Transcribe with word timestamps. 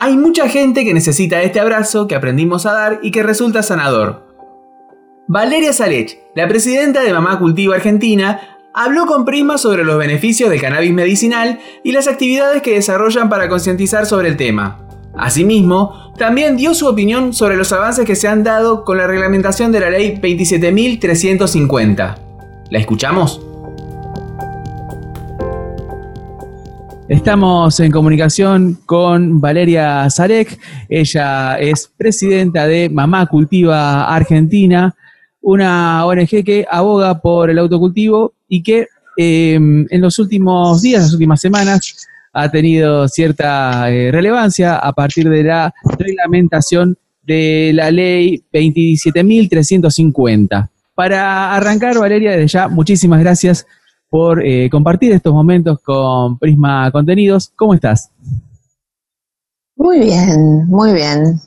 Hay 0.00 0.16
mucha 0.16 0.48
gente 0.48 0.84
que 0.84 0.94
necesita 0.94 1.42
este 1.42 1.58
abrazo 1.58 2.06
que 2.06 2.14
aprendimos 2.14 2.66
a 2.66 2.72
dar 2.72 3.00
y 3.02 3.10
que 3.10 3.24
resulta 3.24 3.64
sanador. 3.64 4.28
Valeria 5.26 5.72
Salech, 5.72 6.20
la 6.36 6.46
presidenta 6.46 7.02
de 7.02 7.12
Mamá 7.12 7.40
Cultivo 7.40 7.72
Argentina, 7.72 8.40
habló 8.72 9.06
con 9.06 9.24
Prisma 9.24 9.58
sobre 9.58 9.82
los 9.82 9.98
beneficios 9.98 10.50
del 10.50 10.60
cannabis 10.60 10.92
medicinal 10.92 11.58
y 11.82 11.90
las 11.90 12.06
actividades 12.06 12.62
que 12.62 12.74
desarrollan 12.74 13.28
para 13.28 13.48
concientizar 13.48 14.06
sobre 14.06 14.28
el 14.28 14.36
tema. 14.36 14.86
Asimismo, 15.16 16.12
también 16.16 16.56
dio 16.56 16.74
su 16.74 16.86
opinión 16.86 17.34
sobre 17.34 17.56
los 17.56 17.72
avances 17.72 18.04
que 18.06 18.14
se 18.14 18.28
han 18.28 18.44
dado 18.44 18.84
con 18.84 18.98
la 18.98 19.08
reglamentación 19.08 19.72
de 19.72 19.80
la 19.80 19.90
ley 19.90 20.16
27.350. 20.22 22.14
¿La 22.70 22.78
escuchamos? 22.78 23.47
Estamos 27.08 27.80
en 27.80 27.90
comunicación 27.90 28.78
con 28.84 29.40
Valeria 29.40 30.06
Zarek. 30.10 30.60
Ella 30.90 31.58
es 31.58 31.90
presidenta 31.96 32.66
de 32.66 32.90
Mamá 32.90 33.24
Cultiva 33.24 34.14
Argentina, 34.14 34.94
una 35.40 36.04
ONG 36.04 36.44
que 36.44 36.66
aboga 36.70 37.18
por 37.18 37.48
el 37.48 37.58
autocultivo 37.60 38.34
y 38.46 38.62
que 38.62 38.88
em, 39.16 39.86
en 39.88 40.00
los 40.02 40.18
últimos 40.18 40.82
días, 40.82 41.04
las 41.04 41.14
últimas 41.14 41.40
semanas, 41.40 42.06
ha 42.34 42.50
tenido 42.50 43.08
cierta 43.08 43.90
eh, 43.90 44.12
relevancia 44.12 44.76
a 44.76 44.92
partir 44.92 45.30
de 45.30 45.44
la 45.44 45.72
reglamentación 45.98 46.98
de 47.22 47.70
la 47.72 47.90
ley 47.90 48.44
27.350. 48.52 50.68
Para 50.94 51.54
arrancar, 51.54 51.98
Valeria, 51.98 52.32
desde 52.32 52.48
ya, 52.48 52.68
muchísimas 52.68 53.20
gracias 53.20 53.66
por 54.08 54.44
eh, 54.44 54.68
compartir 54.70 55.12
estos 55.12 55.32
momentos 55.32 55.80
con 55.82 56.38
Prisma 56.38 56.90
Contenidos. 56.90 57.52
¿Cómo 57.56 57.74
estás? 57.74 58.10
Muy 59.76 60.00
bien, 60.00 60.66
muy 60.66 60.92
bien. 60.92 61.40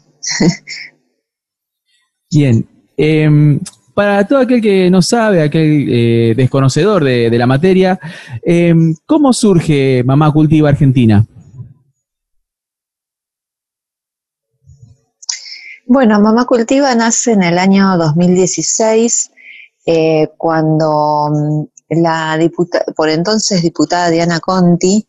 bien. 2.32 2.68
Em, 2.96 3.60
para 3.94 4.26
todo 4.26 4.40
aquel 4.40 4.62
que 4.62 4.90
no 4.90 5.02
sabe, 5.02 5.42
aquel 5.42 5.88
eh, 5.90 6.34
desconocedor 6.36 7.04
de, 7.04 7.38
la 7.38 7.48
materia, 7.48 8.00
em, 8.44 8.96
¿cómo 9.06 9.34
surge 9.34 10.04
Mamá 10.06 10.32
Cultiva 10.32 10.70
Argentina? 10.70 11.26
Bueno, 15.86 16.22
Mamá 16.22 16.46
Cultiva 16.46 16.96
nace 16.96 17.34
en 17.34 17.44
el 17.44 17.58
año 17.58 17.98
2016, 17.98 19.32
eh, 19.86 20.30
cuando 20.38 21.68
la 21.92 22.40
por 22.96 23.10
entonces 23.10 23.62
diputada 23.62 24.10
Diana 24.10 24.40
Conti 24.40 25.06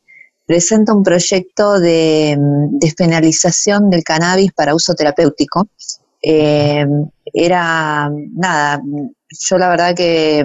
presenta 0.46 0.92
un 0.92 1.02
proyecto 1.02 1.78
de 1.78 2.36
mm, 2.38 2.78
despenalización 2.78 3.88
del 3.88 4.02
cannabis 4.02 4.52
para 4.52 4.74
uso 4.74 4.94
terapéutico. 4.94 5.68
Eh, 6.20 6.84
era, 7.32 8.10
nada, 8.34 8.82
yo 9.30 9.58
la 9.58 9.68
verdad 9.68 9.94
que 9.94 10.44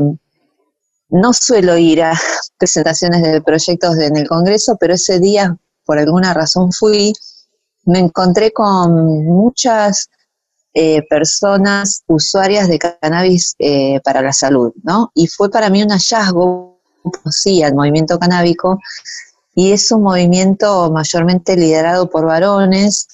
no 1.09 1.33
suelo 1.33 1.77
ir 1.77 2.03
a 2.03 2.13
presentaciones 2.57 3.21
de 3.23 3.41
proyectos 3.41 3.97
en 3.97 4.17
el 4.17 4.27
Congreso, 4.27 4.77
pero 4.79 4.93
ese 4.93 5.19
día, 5.19 5.57
por 5.85 5.97
alguna 5.97 6.33
razón 6.33 6.71
fui, 6.71 7.13
me 7.85 7.99
encontré 7.99 8.51
con 8.51 9.25
muchas 9.25 10.09
eh, 10.79 11.01
personas 11.09 12.03
usuarias 12.05 12.67
de 12.67 12.77
cannabis 12.77 13.55
eh, 13.57 13.99
para 14.03 14.21
la 14.21 14.31
salud, 14.31 14.71
¿no? 14.83 15.11
Y 15.15 15.25
fue 15.25 15.49
para 15.49 15.71
mí 15.71 15.81
un 15.81 15.89
hallazgo, 15.89 16.79
sí, 17.31 17.63
al 17.63 17.73
movimiento 17.73 18.19
canábico, 18.19 18.77
y 19.55 19.71
es 19.71 19.91
un 19.91 20.03
movimiento 20.03 20.91
mayormente 20.91 21.57
liderado 21.57 22.11
por 22.11 22.27
varones, 22.27 23.07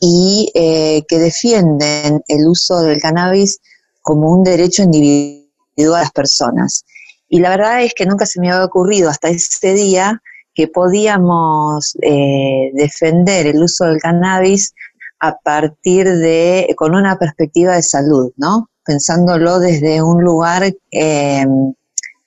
y 0.00 0.50
eh, 0.54 1.04
que 1.06 1.18
defienden 1.18 2.22
el 2.26 2.46
uso 2.48 2.80
del 2.80 3.02
cannabis 3.02 3.60
como 4.00 4.32
un 4.32 4.42
derecho 4.42 4.82
individual 4.82 6.00
a 6.00 6.00
las 6.04 6.12
personas. 6.12 6.86
Y 7.28 7.40
la 7.40 7.50
verdad 7.50 7.82
es 7.82 7.92
que 7.92 8.06
nunca 8.06 8.24
se 8.24 8.40
me 8.40 8.50
había 8.50 8.64
ocurrido 8.64 9.10
hasta 9.10 9.28
ese 9.28 9.74
día 9.74 10.22
que 10.54 10.68
podíamos 10.68 11.98
eh, 12.00 12.70
defender 12.72 13.46
el 13.46 13.62
uso 13.62 13.84
del 13.84 14.00
cannabis 14.00 14.72
a 15.20 15.36
partir 15.38 16.06
de, 16.06 16.74
con 16.76 16.94
una 16.94 17.18
perspectiva 17.18 17.74
de 17.74 17.82
salud, 17.82 18.32
¿no? 18.36 18.70
Pensándolo 18.84 19.58
desde 19.58 20.02
un 20.02 20.22
lugar 20.22 20.72
em, 20.90 21.74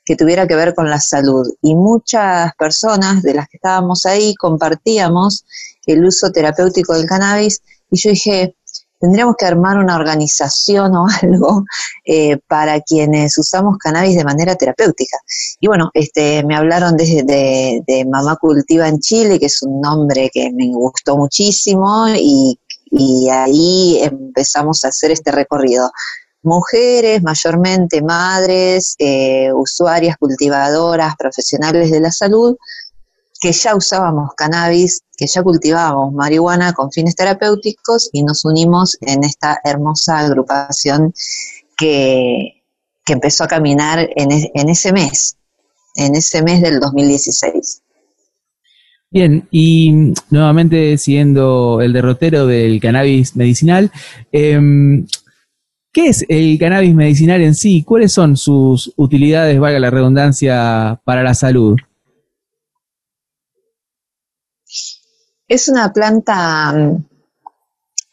que 0.04 0.16
tuviera 0.16 0.48
que 0.48 0.56
ver 0.56 0.74
con 0.74 0.90
la 0.90 1.00
salud. 1.00 1.48
Y 1.62 1.76
muchas 1.76 2.52
personas 2.58 3.22
de 3.22 3.36
las 3.36 3.48
que 3.48 3.58
estábamos 3.58 4.06
ahí 4.06 4.34
compartíamos 4.36 5.46
el 5.86 6.06
uso 6.06 6.32
terapéutico 6.32 6.94
del 6.94 7.08
cannabis 7.08 7.62
y 7.92 8.00
yo 8.00 8.12
dije, 8.12 8.56
tendríamos 9.00 9.36
que 9.38 9.46
armar 9.46 9.78
una 9.78 9.96
organización 9.96 10.96
o 10.96 11.08
algo 11.22 11.64
eh, 12.06 12.38
para 12.48 12.82
quienes 12.82 13.38
usamos 13.38 13.78
cannabis 13.78 14.16
de 14.16 14.24
manera 14.24 14.56
terapéutica. 14.56 15.18
Y 15.60 15.68
bueno, 15.68 15.90
este, 15.94 16.44
me 16.44 16.56
hablaron 16.56 16.98
de, 16.98 17.82
de, 17.86 18.06
Mamá 18.06 18.36
Cultiva 18.36 18.88
en 18.88 19.00
Chile, 19.00 19.40
que 19.40 19.48
es 19.48 19.62
un 19.62 19.82
nombre 19.82 20.30
que 20.34 20.52
me 20.52 20.68
gustó 20.68 21.18
muchísimo 21.18 22.08
y, 22.16 22.60
y 22.92 23.30
ahí 23.30 24.00
empezamos 24.02 24.84
a 24.84 24.90
hacer 24.90 25.12
este 25.12 25.32
recorrido. 25.32 25.92
Mujeres, 26.42 27.22
mayormente 27.22 28.02
madres, 28.02 28.96
eh, 28.98 29.52
usuarias, 29.54 30.18
cultivadoras, 30.18 31.16
profesionales 31.18 31.92
de 31.92 32.00
la 32.00 32.12
salud, 32.12 32.56
que 33.40 33.52
ya 33.52 33.76
usábamos 33.76 34.32
cannabis, 34.36 35.02
que 35.16 35.28
ya 35.28 35.44
cultivábamos 35.44 36.14
marihuana 36.14 36.74
con 36.74 36.92
fines 36.92 37.16
terapéuticos 37.16 38.10
y 38.12 38.24
nos 38.24 38.46
unimos 38.46 38.98
en 39.02 39.24
esta 39.24 39.60
hermosa 39.64 40.20
agrupación 40.20 41.14
que, 41.78 42.56
empezó 43.08 43.44
a 43.44 43.48
caminar 43.48 44.08
en, 44.16 44.30
en 44.32 44.70
ese 44.70 44.94
mes, 44.94 45.36
en 45.96 46.14
ese 46.14 46.44
mes 46.44 46.62
del 46.62 46.80
2016. 46.80 47.82
Bien, 49.12 49.48
y 49.50 50.14
nuevamente 50.30 50.96
siguiendo 51.00 51.82
el 51.82 51.94
derrotero 51.94 52.46
del 52.46 52.80
cannabis 52.80 53.36
medicinal, 53.36 53.92
em, 54.32 55.08
¿qué 55.92 56.08
es 56.10 56.24
el 56.30 56.60
cannabis 56.60 56.94
medicinal 56.94 57.42
en 57.42 57.56
sí? 57.56 57.84
¿Cuáles 57.84 58.14
son 58.14 58.38
sus 58.38 58.94
utilidades, 58.98 59.60
valga 59.60 59.80
la 59.80 59.90
redundancia, 59.90 61.02
para 61.06 61.24
la 61.24 61.34
salud? 61.34 61.76
Es 65.48 65.68
una 65.68 65.92
planta, 65.92 66.72
mm, 66.72 67.04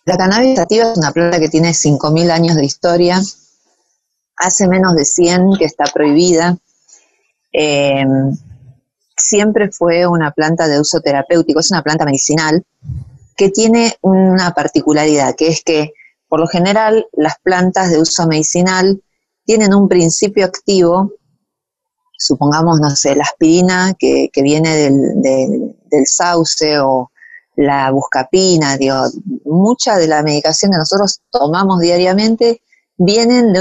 la 0.07 0.17
cannabis 0.17 0.57
sativa 0.57 0.93
es 0.93 0.97
una 0.97 1.13
planta 1.13 1.39
que 1.39 1.51
tiene 1.51 1.75
5.000 1.75 2.31
años 2.31 2.57
de 2.57 2.65
historia, 2.65 3.21
hace 4.37 4.67
menos 4.67 4.95
de 4.97 5.05
100 5.05 5.57
que 5.59 5.67
está 5.67 5.85
prohibida. 5.93 6.57
Em, 7.53 8.35
siempre 9.17 9.71
fue 9.71 10.07
una 10.07 10.33
planta 10.33 10.69
de 10.69 10.81
uso 10.81 11.01
terapéutico, 11.01 11.61
es 11.61 11.71
una 11.71 11.83
planta 11.83 12.05
medicinal 12.05 12.65
que 13.37 13.51
tiene 13.51 13.95
una 14.01 14.53
particularidad, 14.53 15.35
que 15.37 15.49
es 15.49 15.63
que 15.63 15.93
por 16.29 16.41
lo 16.41 16.47
general 16.47 17.07
las 17.13 17.35
plantas 17.43 17.91
de 17.91 18.01
uso 18.01 18.27
medicinal 18.27 19.03
tienen 19.45 19.75
un 19.75 19.89
principio 19.89 20.45
activo, 20.45 21.13
supongamos, 22.19 22.81
no 22.81 22.91
sé, 22.91 23.15
la 23.15 23.25
aspirina 23.25 23.95
que, 23.99 24.31
viene 24.37 24.77
del, 24.77 25.23
del 25.23 26.07
sauce 26.07 26.79
o 26.81 27.11
la 27.57 27.91
buscapina, 27.91 28.77
digo, 28.77 28.97
mucha 29.45 29.97
de 29.97 30.09
la 30.09 30.23
medicación 30.23 30.73
que 30.73 30.79
nosotros 30.79 31.21
tomamos 31.31 31.81
diariamente 31.81 32.61
vienen 32.99 33.53
de 33.53 33.61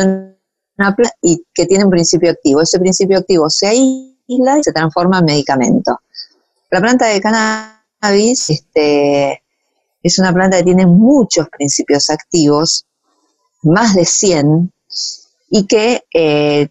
una 0.78 0.96
planta 0.96 1.16
y 1.22 1.46
que 1.54 1.66
tiene 1.66 1.86
un 1.86 1.92
principio 1.92 2.32
activo. 2.32 2.62
Ese 2.62 2.80
principio 2.80 3.20
activo 3.20 3.50
se 3.50 3.68
y 4.28 4.40
se 4.62 4.72
transforma 4.72 5.20
en 5.20 5.26
medicamento. 5.26 6.00
La 6.72 6.82
planta 6.82 7.08
de 7.08 7.22
cannabis 7.22 8.50
este, 8.50 9.44
es 10.04 10.20
una 10.20 10.34
planta 10.34 10.58
que 10.58 10.64
tiene 10.64 10.86
muchos 10.86 11.48
principios 11.50 12.10
activos, 12.10 12.86
más 13.64 13.96
de 13.96 14.06
100, 14.06 14.72
y 15.50 15.66
que 15.68 16.04
eh, 16.14 16.70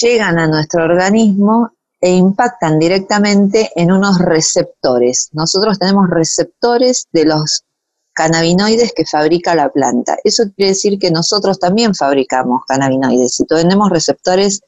llegan 0.00 0.38
a 0.38 0.46
nuestro 0.46 0.84
organismo 0.84 1.72
e 2.00 2.12
impactan 2.12 2.78
directamente 2.78 3.70
en 3.74 3.90
unos 3.90 4.18
receptores. 4.18 5.30
Nosotros 5.32 5.78
tenemos 5.78 6.08
receptores 6.08 7.08
de 7.12 7.24
los 7.24 7.64
cannabinoides 8.12 8.92
que 8.94 9.04
fabrica 9.04 9.54
la 9.54 9.68
planta. 9.70 10.16
Eso 10.24 10.44
quiere 10.54 10.70
decir 10.72 10.98
que 10.98 11.10
nosotros 11.10 11.58
también 11.58 11.94
fabricamos 11.94 12.62
cannabinoides. 12.66 13.34
Si 13.34 13.44
tenemos 13.44 13.90
receptores 13.90 14.60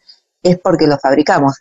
es 0.43 0.59
porque 0.59 0.87
los 0.87 1.01
fabricamos. 1.01 1.59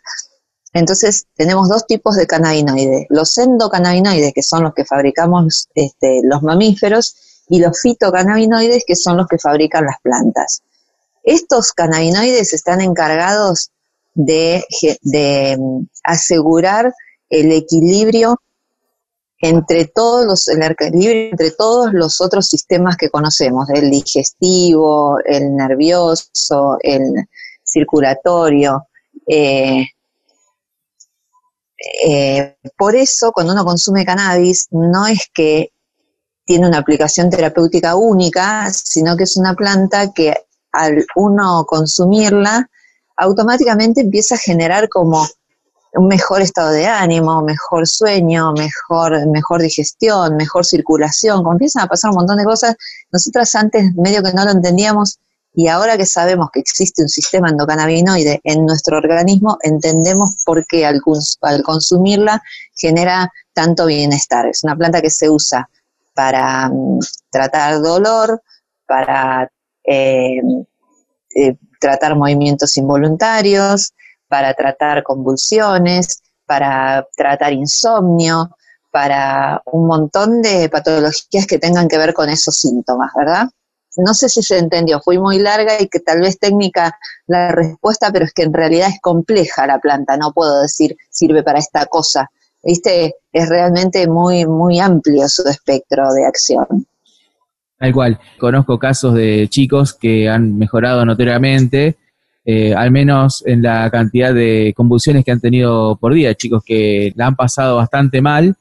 Entonces, 0.72 1.26
tenemos 1.34 1.68
dos 1.68 1.86
tipos 1.86 2.16
de 2.16 2.26
cannabinoides. 2.26 3.06
Los 3.08 3.36
endocannabinoides, 3.38 4.32
que 4.32 4.42
son 4.42 4.62
los 4.62 4.74
que 4.74 4.84
fabricamos 4.84 5.68
este, 5.74 6.20
los 6.22 6.42
mamíferos, 6.42 7.14
y 7.50 7.58
los 7.58 7.80
fitocannabinoides, 7.80 8.84
que 8.86 8.96
son 8.96 9.16
los 9.16 9.26
que 9.26 9.36
fabrican 9.36 9.84
las 9.84 9.96
plantas. 10.02 10.62
Estos 11.24 11.72
cannabinoides 11.72 12.54
están 12.54 12.80
encargados 12.80 13.70
de, 14.14 14.64
mm, 15.58 15.82
asegurar 16.04 16.94
el 17.28 17.52
equilibrio 17.52 18.40
entre 19.42 19.86
todos 19.86 20.26
los, 20.26 20.48
el 20.48 20.60
libre 20.92 21.30
entre 21.30 21.50
todos 21.50 21.92
los 21.92 22.20
otros 22.20 22.46
sistemas 22.46 22.96
que 22.96 23.10
conocemos, 23.10 23.68
el 23.70 23.90
digestivo, 23.90 25.18
el 25.24 25.56
nervioso, 25.56 26.76
el 26.82 27.02
circulatorio. 27.70 28.86
Eh, 29.26 29.86
eh, 32.06 32.56
por 32.76 32.94
eso, 32.94 33.32
cuando 33.32 33.52
uno 33.52 33.64
consume 33.64 34.04
cannabis, 34.04 34.68
no 34.70 35.06
es 35.06 35.30
que 35.32 35.72
tiene 36.44 36.66
una 36.66 36.78
aplicación 36.78 37.30
terapéutica 37.30 37.94
única, 37.96 38.70
sino 38.72 39.16
que 39.16 39.24
es 39.24 39.36
una 39.36 39.54
planta 39.54 40.12
que 40.12 40.34
al 40.72 41.04
uno 41.16 41.64
consumirla, 41.66 42.68
automáticamente 43.16 44.00
empieza 44.00 44.34
a 44.34 44.38
generar 44.38 44.88
como 44.88 45.26
un 45.92 46.06
mejor 46.06 46.42
estado 46.42 46.70
de 46.70 46.86
ánimo, 46.86 47.42
mejor 47.42 47.86
sueño, 47.86 48.52
mejor, 48.52 49.26
mejor 49.28 49.60
digestión, 49.60 50.36
mejor 50.36 50.64
circulación, 50.64 51.42
como 51.42 51.56
a 51.56 51.86
pasar 51.86 52.10
un 52.10 52.16
montón 52.16 52.36
de 52.36 52.44
cosas, 52.44 52.76
nosotras 53.10 53.54
antes 53.54 53.94
medio 53.96 54.22
que 54.22 54.32
no 54.32 54.44
lo 54.44 54.52
entendíamos 54.52 55.18
y 55.52 55.68
ahora 55.68 55.96
que 55.96 56.06
sabemos 56.06 56.48
que 56.52 56.60
existe 56.60 57.02
un 57.02 57.08
sistema 57.08 57.48
endocannabinoide 57.48 58.40
en 58.44 58.64
nuestro 58.64 58.98
organismo, 58.98 59.58
entendemos 59.62 60.42
por 60.44 60.64
qué 60.66 60.86
al, 60.86 61.00
consumirla 61.62 62.40
genera 62.74 63.30
tanto 63.52 63.86
bienestar. 63.86 64.46
Es 64.46 64.62
una 64.62 64.76
planta 64.76 65.00
que 65.00 65.10
se 65.10 65.28
usa 65.28 65.68
para 66.14 66.68
mm, 66.68 67.00
tratar 67.30 67.80
dolor, 67.82 68.42
para 68.86 69.50
eh, 69.84 70.40
eh, 71.34 71.56
tratar 71.80 72.14
movimientos 72.16 72.76
involuntarios, 72.76 73.92
para 74.28 74.54
tratar 74.54 75.02
convulsiones, 75.02 76.22
para 76.46 77.06
tratar 77.16 77.52
insomnio, 77.52 78.56
para 78.92 79.62
un 79.66 79.86
montón 79.86 80.42
de 80.42 80.68
patologías 80.68 81.46
que 81.46 81.58
tengan 81.58 81.88
que 81.88 81.98
ver 81.98 82.14
con 82.14 82.28
esos 82.28 82.56
síntomas, 82.56 83.10
¿verdad? 83.16 83.48
No 83.96 84.14
sé 84.14 84.28
si 84.28 84.42
se 84.42 84.58
entendió, 84.58 85.00
fui 85.00 85.18
muy 85.18 85.38
larga 85.38 85.80
y 85.80 85.88
que 85.88 86.00
tal 86.00 86.20
vez 86.20 86.38
técnica 86.38 86.96
la 87.26 87.52
respuesta, 87.52 88.10
pero 88.12 88.24
es 88.24 88.32
que 88.32 88.42
en 88.42 88.52
realidad 88.52 88.88
es 88.88 89.00
compleja 89.00 89.66
la 89.66 89.78
planta, 89.78 90.16
no 90.16 90.32
puedo 90.32 90.62
decir 90.62 90.96
sirve 91.10 91.42
para 91.42 91.58
esta 91.58 91.86
cosa. 91.86 92.30
¿Viste? 92.62 93.14
Es 93.32 93.48
realmente 93.48 94.06
muy, 94.06 94.44
muy 94.44 94.80
amplio 94.80 95.28
su 95.28 95.48
espectro 95.48 96.12
de 96.12 96.26
acción. 96.26 96.66
Tal 97.78 97.92
cual. 97.94 98.20
Conozco 98.38 98.78
casos 98.78 99.14
de 99.14 99.48
chicos 99.48 99.94
que 99.94 100.28
han 100.28 100.58
mejorado 100.58 101.04
notoriamente 101.06 101.96
eh, 102.44 102.74
al 102.74 102.90
menos 102.90 103.44
en 103.46 103.62
la 103.62 103.90
cantidad 103.90 104.32
de 104.32 104.72
convulsiones 104.74 105.24
que 105.24 105.30
han 105.30 105.40
tenido 105.40 105.96
por 105.96 106.14
día, 106.14 106.34
chicos 106.34 106.64
que 106.64 107.12
la 107.14 107.26
han 107.26 107.36
pasado 107.36 107.76
bastante 107.76 108.22
mal 108.22 108.56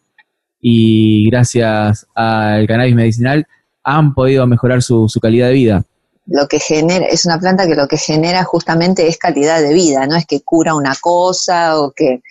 y 0.61 1.29
gracias 1.29 2.05
al 2.13 2.67
cannabis 2.67 2.95
medicinal 2.95 3.47
han 3.83 4.13
podido 4.13 4.45
mejorar 4.47 4.81
su, 4.81 5.07
calidad 5.21 5.47
de 5.47 5.53
vida. 5.53 5.83
Lo 6.25 6.47
que 6.47 6.59
genera, 6.59 7.05
es 7.05 7.25
una 7.25 7.39
planta 7.39 7.67
que 7.67 7.75
lo 7.75 7.87
que 7.87 7.97
genera 7.97 8.43
justamente 8.43 9.07
es 9.07 9.17
calidad 9.17 9.61
de 9.61 9.73
vida, 9.73 10.05
no 10.05 10.15
es 10.15 10.25
que 10.25 10.41
cura 10.41 10.75
una 10.75 10.95
cosa 11.01 11.79
o 11.79 11.91
que, 11.91 12.21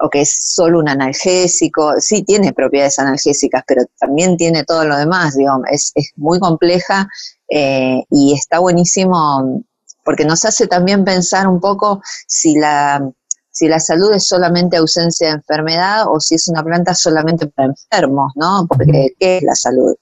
o 0.00 0.10
que 0.10 0.22
es 0.22 0.36
solo 0.40 0.80
un 0.80 0.88
analgésico, 0.88 1.94
sí 1.98 2.24
tiene 2.24 2.52
propiedades 2.52 2.98
analgésicas, 2.98 3.62
pero 3.66 3.82
también 4.00 4.36
tiene 4.36 4.64
todo 4.64 4.84
lo 4.84 4.96
demás, 4.96 5.36
digamos, 5.36 5.66
es, 5.70 5.92
muy 6.16 6.40
compleja 6.40 7.08
eh, 7.48 8.02
y 8.10 8.34
está 8.34 8.58
buenísimo 8.58 9.62
porque 10.04 10.24
nos 10.24 10.44
hace 10.44 10.66
también 10.66 11.04
pensar 11.04 11.48
un 11.48 11.60
poco 11.60 12.02
si 12.26 12.56
la, 12.58 13.10
si 13.50 13.68
la 13.68 13.80
salud 13.80 14.12
es 14.12 14.28
solamente 14.28 14.76
ausencia 14.76 15.28
de 15.28 15.34
enfermedad 15.34 16.04
o 16.08 16.20
si 16.20 16.34
es 16.34 16.46
una 16.48 16.62
planta 16.62 16.94
solamente 16.94 17.46
para 17.46 17.68
enfermos, 17.68 18.32
¿no? 18.36 18.66
Porque 18.68 19.14
¿qué 19.18 19.38
es 19.38 19.42
la 19.42 19.54
salud? 19.54 19.94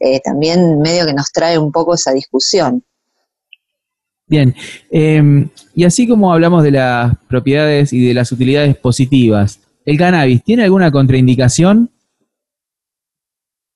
Eh, 0.00 0.20
también 0.24 0.80
medio 0.80 1.04
que 1.04 1.12
nos 1.12 1.30
trae 1.30 1.58
un 1.58 1.70
poco 1.70 1.94
esa 1.94 2.12
discusión. 2.12 2.82
Bien, 4.26 4.54
em, 4.90 5.50
y 5.74 5.84
así 5.84 6.08
como 6.08 6.32
hablamos 6.32 6.62
de 6.62 6.70
las 6.70 7.16
propiedades 7.28 7.92
y 7.92 8.06
de 8.06 8.14
las 8.14 8.32
utilidades 8.32 8.76
positivas, 8.76 9.60
¿el 9.84 9.98
cannabis 9.98 10.42
tiene 10.42 10.64
alguna 10.64 10.90
contraindicación? 10.90 11.90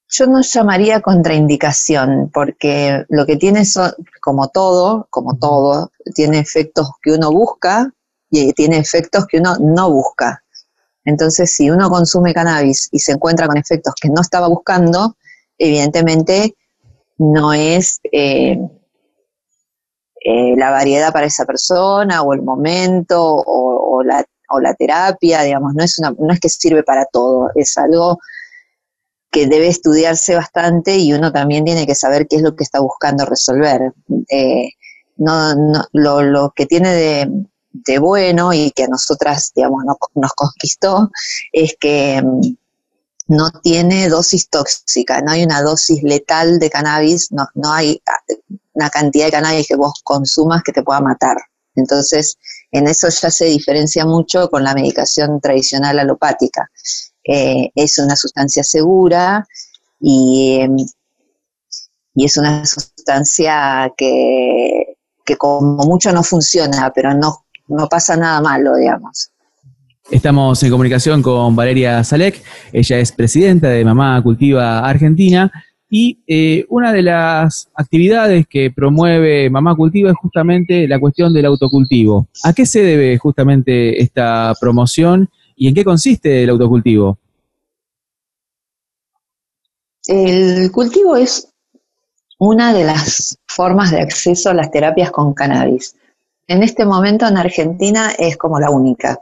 Yo 0.09 0.27
no 0.27 0.41
llamaría 0.43 1.01
contraindicación, 1.01 2.31
porque 2.33 3.05
lo 3.09 3.27
que 3.27 3.37
tiene 3.37 3.65
son, 3.65 3.91
como 4.21 4.49
todo, 4.49 5.09
como 5.11 5.37
todo, 5.37 5.91
tiene 6.15 6.39
efectos 6.39 6.89
que 7.03 7.13
uno 7.13 7.33
busca 7.33 7.93
y 8.31 8.53
tiene 8.53 8.79
efectos 8.79 9.27
que 9.27 9.39
uno 9.39 9.57
no 9.59 9.91
busca. 9.91 10.43
Entonces, 11.05 11.53
si 11.53 11.69
uno 11.69 11.91
consume 11.91 12.33
cannabis 12.33 12.89
y 12.93 13.01
se 13.01 13.13
encuentra 13.13 13.47
con 13.47 13.57
efectos 13.57 13.93
que 14.01 14.09
no 14.09 14.21
estaba 14.23 14.49
buscando, 14.49 15.17
evidentemente 15.59 16.55
no 17.19 17.53
es 17.53 18.01
eh, 18.13 18.59
eh, 20.25 20.57
la 20.57 20.71
variedad 20.71 21.13
para 21.13 21.27
esa 21.27 21.45
persona 21.45 22.23
o 22.23 22.33
el 22.33 22.43
momento 22.43 23.23
o, 23.23 24.03
la, 24.03 24.25
o 24.49 24.61
la 24.61 24.75
terapia, 24.75 25.43
digamos, 25.43 25.75
no 25.75 25.85
es, 25.85 26.01
no 26.01 26.33
es 26.33 26.41
que 26.41 26.49
sirve 26.49 26.83
para 26.83 27.05
todo, 27.07 27.51
es 27.55 27.77
algo 27.79 28.19
que 29.31 29.47
debe 29.47 29.67
estudiarse 29.67 30.37
bastante 30.37 30.97
y 30.97 31.13
uno 31.13 31.33
también 31.33 31.65
tiene 31.65 31.87
que 31.87 31.95
saber 31.97 32.29
qué 32.29 32.37
es 32.37 32.43
lo 32.43 32.55
que 32.55 32.63
está 32.63 32.81
buscando 32.81 33.27
resolver. 33.27 33.93
Eh, 34.31 34.71
no, 35.17 35.55
lo, 35.93 36.23
lo, 36.23 36.53
que 36.55 36.67
tiene 36.67 36.95
de, 36.95 37.47
de, 37.73 37.99
bueno 37.99 38.53
y 38.53 38.71
que 38.71 38.85
a 38.85 38.89
nosotras, 38.89 39.53
digamos, 39.55 39.83
nos 40.15 40.33
conquistó 40.35 41.11
es 41.53 41.77
que 41.79 42.23
mm, 42.23 42.55
no 43.27 43.51
tiene 43.63 44.09
dosis 44.09 44.49
tóxica, 44.49 45.21
no 45.23 45.33
hay 45.33 45.45
una 45.45 45.63
dosis 45.63 46.03
letal 46.03 46.59
de 46.59 46.71
cannabis, 46.71 47.33
no, 47.33 47.47
no 47.55 47.73
hay 47.73 48.01
ah, 48.07 48.21
una 48.75 48.91
cantidad 48.91 49.27
de 49.27 49.33
cannabis 49.33 49.67
que 49.67 49.77
vos 49.77 50.01
consumas 50.03 50.63
que 50.63 50.73
te 50.73 50.83
pueda 50.83 51.01
matar. 51.01 51.37
Entonces, 51.77 52.39
en 52.71 52.87
eso 52.87 53.09
ya 53.09 53.31
se 53.31 53.47
diferencia 53.47 54.05
mucho 54.05 54.49
con 54.49 54.63
la 54.63 54.75
medicación 54.75 55.41
tradicional 55.41 55.99
alopática. 55.99 56.71
Eh, 57.25 57.71
es 57.75 57.99
una 57.99 58.17
sustancia 58.17 58.63
segura 58.63 59.47
y, 60.01 60.59
em, 60.61 60.77
y 62.15 62.25
es 62.25 62.37
una 62.37 62.65
sustancia 62.67 63.93
que, 63.97 64.97
que, 65.25 65.37
como 65.37 65.85
mucho 65.85 66.13
no 66.13 66.23
funciona, 66.23 66.93
pero 66.95 67.15
no, 67.15 67.47
no 67.69 67.89
pasa 67.89 68.17
nada 68.17 68.41
malo, 68.41 68.77
digamos. 68.77 69.31
Estamos 70.11 70.63
en 70.63 70.71
comunicación 70.71 71.23
con 71.23 71.57
Valeria 71.57 72.05
Salek, 72.05 72.43
ella 72.73 72.99
es 72.99 73.13
presidenta 73.13 73.69
de 73.69 73.85
Mamá 73.85 74.23
Cultiva 74.23 74.81
Argentina 74.81 75.51
y 75.89 76.19
eh, 76.27 76.67
una 76.69 76.93
de 76.93 77.03
las 77.03 77.69
actividades 77.75 78.47
que 78.49 78.71
promueve 78.71 79.49
Mamá 79.49 79.75
Cultiva 79.75 80.11
es 80.11 80.17
justamente 80.17 80.87
la 80.87 80.99
cuestión 80.99 81.33
del 81.33 81.47
autocultivo. 81.47 82.29
¿A 82.43 82.53
qué 82.53 82.67
se 82.67 82.83
debe 82.83 83.17
justamente 83.19 84.03
esta 84.03 84.55
promoción 84.61 85.29
¿Y 85.57 85.69
en 85.69 85.75
qué 85.75 85.85
consiste 85.85 86.43
el 86.43 86.51
autocultivo? 86.51 87.19
El 90.07 90.71
cultivo 90.73 91.17
es 91.17 91.49
una 92.39 92.75
de 92.75 92.85
las 92.85 93.39
formas 93.47 93.91
de 93.91 94.01
acceso 94.01 94.51
a 94.51 94.55
las 94.55 94.71
terapias 94.71 95.11
con 95.11 95.33
cannabis. 95.33 95.97
En 96.47 96.63
este 96.63 96.85
momento 96.85 97.27
en 97.27 97.39
Argentina 97.39 98.11
es 98.19 98.37
como 98.37 98.61
la 98.61 98.71
única, 98.71 99.21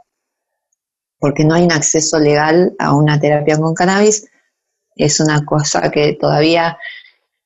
porque 1.23 1.45
no 1.45 1.55
hay 1.55 1.63
un 1.63 1.71
acceso 1.71 2.19
legal 2.19 2.75
a 2.79 2.93
una 2.93 3.17
terapia 3.17 3.57
con 3.57 3.73
cannabis. 3.73 4.27
Es 4.93 5.21
una 5.21 5.45
cosa 5.45 5.89
que 5.89 6.17
todavía 6.19 6.77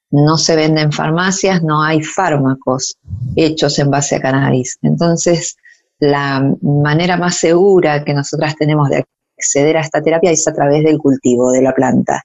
no 0.10 0.40
se 0.40 0.56
vende 0.56 0.82
en 0.82 0.92
farmacias, 0.92 1.62
no 1.62 1.84
hay 1.84 2.02
fármacos 2.02 2.98
hechos 3.36 3.78
en 3.78 3.92
base 3.92 4.16
a 4.16 4.20
cannabis. 4.20 4.80
Entonces, 4.82 5.58
la 6.00 6.56
manera 6.64 7.18
más 7.18 7.36
segura 7.36 8.04
que 8.04 8.16
nosotras 8.16 8.56
tenemos 8.56 8.90
de 8.90 9.06
acceder 9.38 9.78
a 9.78 9.82
esta 9.82 10.02
terapia 10.02 10.32
es 10.32 10.48
a 10.48 10.54
través 10.54 10.84
del 10.84 10.98
cultivo 10.98 11.52
de 11.52 11.62
la 11.62 11.76
planta. 11.76 12.24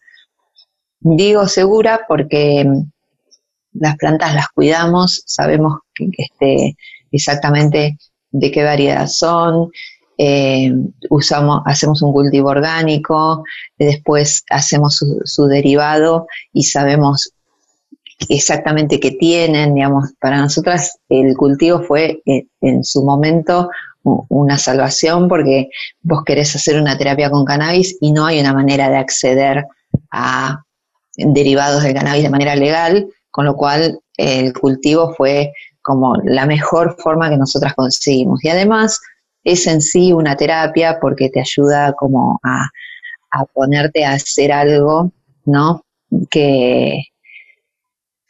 Digo 1.00 1.46
segura 1.48 2.06
porque 2.08 2.66
las 3.74 3.96
plantas 3.98 4.34
las 4.34 4.48
cuidamos, 4.48 5.22
sabemos 5.26 5.80
que, 5.94 6.08
este, 6.16 6.76
exactamente 7.10 7.98
de 8.30 8.50
qué 8.50 8.64
variedad 8.64 9.06
son, 9.06 9.70
eh, 10.24 10.72
usamos, 11.10 11.62
hacemos 11.66 12.00
un 12.00 12.12
cultivo 12.12 12.50
orgánico, 12.50 13.42
después 13.76 14.44
hacemos 14.50 14.94
su, 14.94 15.20
su 15.24 15.46
derivado 15.46 16.28
y 16.52 16.62
sabemos 16.62 17.32
exactamente 18.28 19.00
qué 19.00 19.10
tienen, 19.10 19.74
digamos, 19.74 20.10
para 20.20 20.36
nosotras 20.38 20.96
el 21.08 21.36
cultivo 21.36 21.82
fue 21.82 22.22
eh, 22.24 22.46
en, 22.60 22.84
su 22.84 23.02
momento 23.02 23.68
una 24.04 24.58
salvación 24.58 25.28
porque 25.28 25.70
vos 26.02 26.22
querés 26.24 26.54
hacer 26.54 26.80
una 26.80 26.96
terapia 26.96 27.28
con 27.28 27.44
cannabis 27.44 27.96
y 28.00 28.12
no 28.12 28.24
hay 28.24 28.38
una 28.38 28.54
manera 28.54 28.90
de 28.90 28.98
acceder 28.98 29.64
a 30.12 30.62
derivados 31.16 31.82
de 31.82 31.94
cannabis 31.94 32.22
de 32.22 32.30
manera 32.30 32.54
legal, 32.54 33.08
con 33.32 33.44
lo 33.44 33.56
cual 33.56 33.98
el 34.18 34.52
cultivo 34.52 35.14
fue 35.16 35.52
como 35.82 36.14
la 36.22 36.46
mejor 36.46 36.94
forma 37.02 37.28
que 37.28 37.36
nosotras 37.36 37.74
conseguimos. 37.74 38.44
Y 38.44 38.50
además 38.50 39.00
es 39.44 39.66
en 39.66 39.80
sí 39.80 40.12
una 40.12 40.36
terapia 40.36 40.98
porque 41.00 41.28
te 41.28 41.40
ayuda 41.40 41.92
como 41.94 42.40
a, 42.42 42.68
a 43.30 43.44
ponerte 43.46 44.04
a 44.04 44.12
hacer 44.12 44.52
algo, 44.52 45.12
¿no? 45.44 45.84
Que 46.30 47.04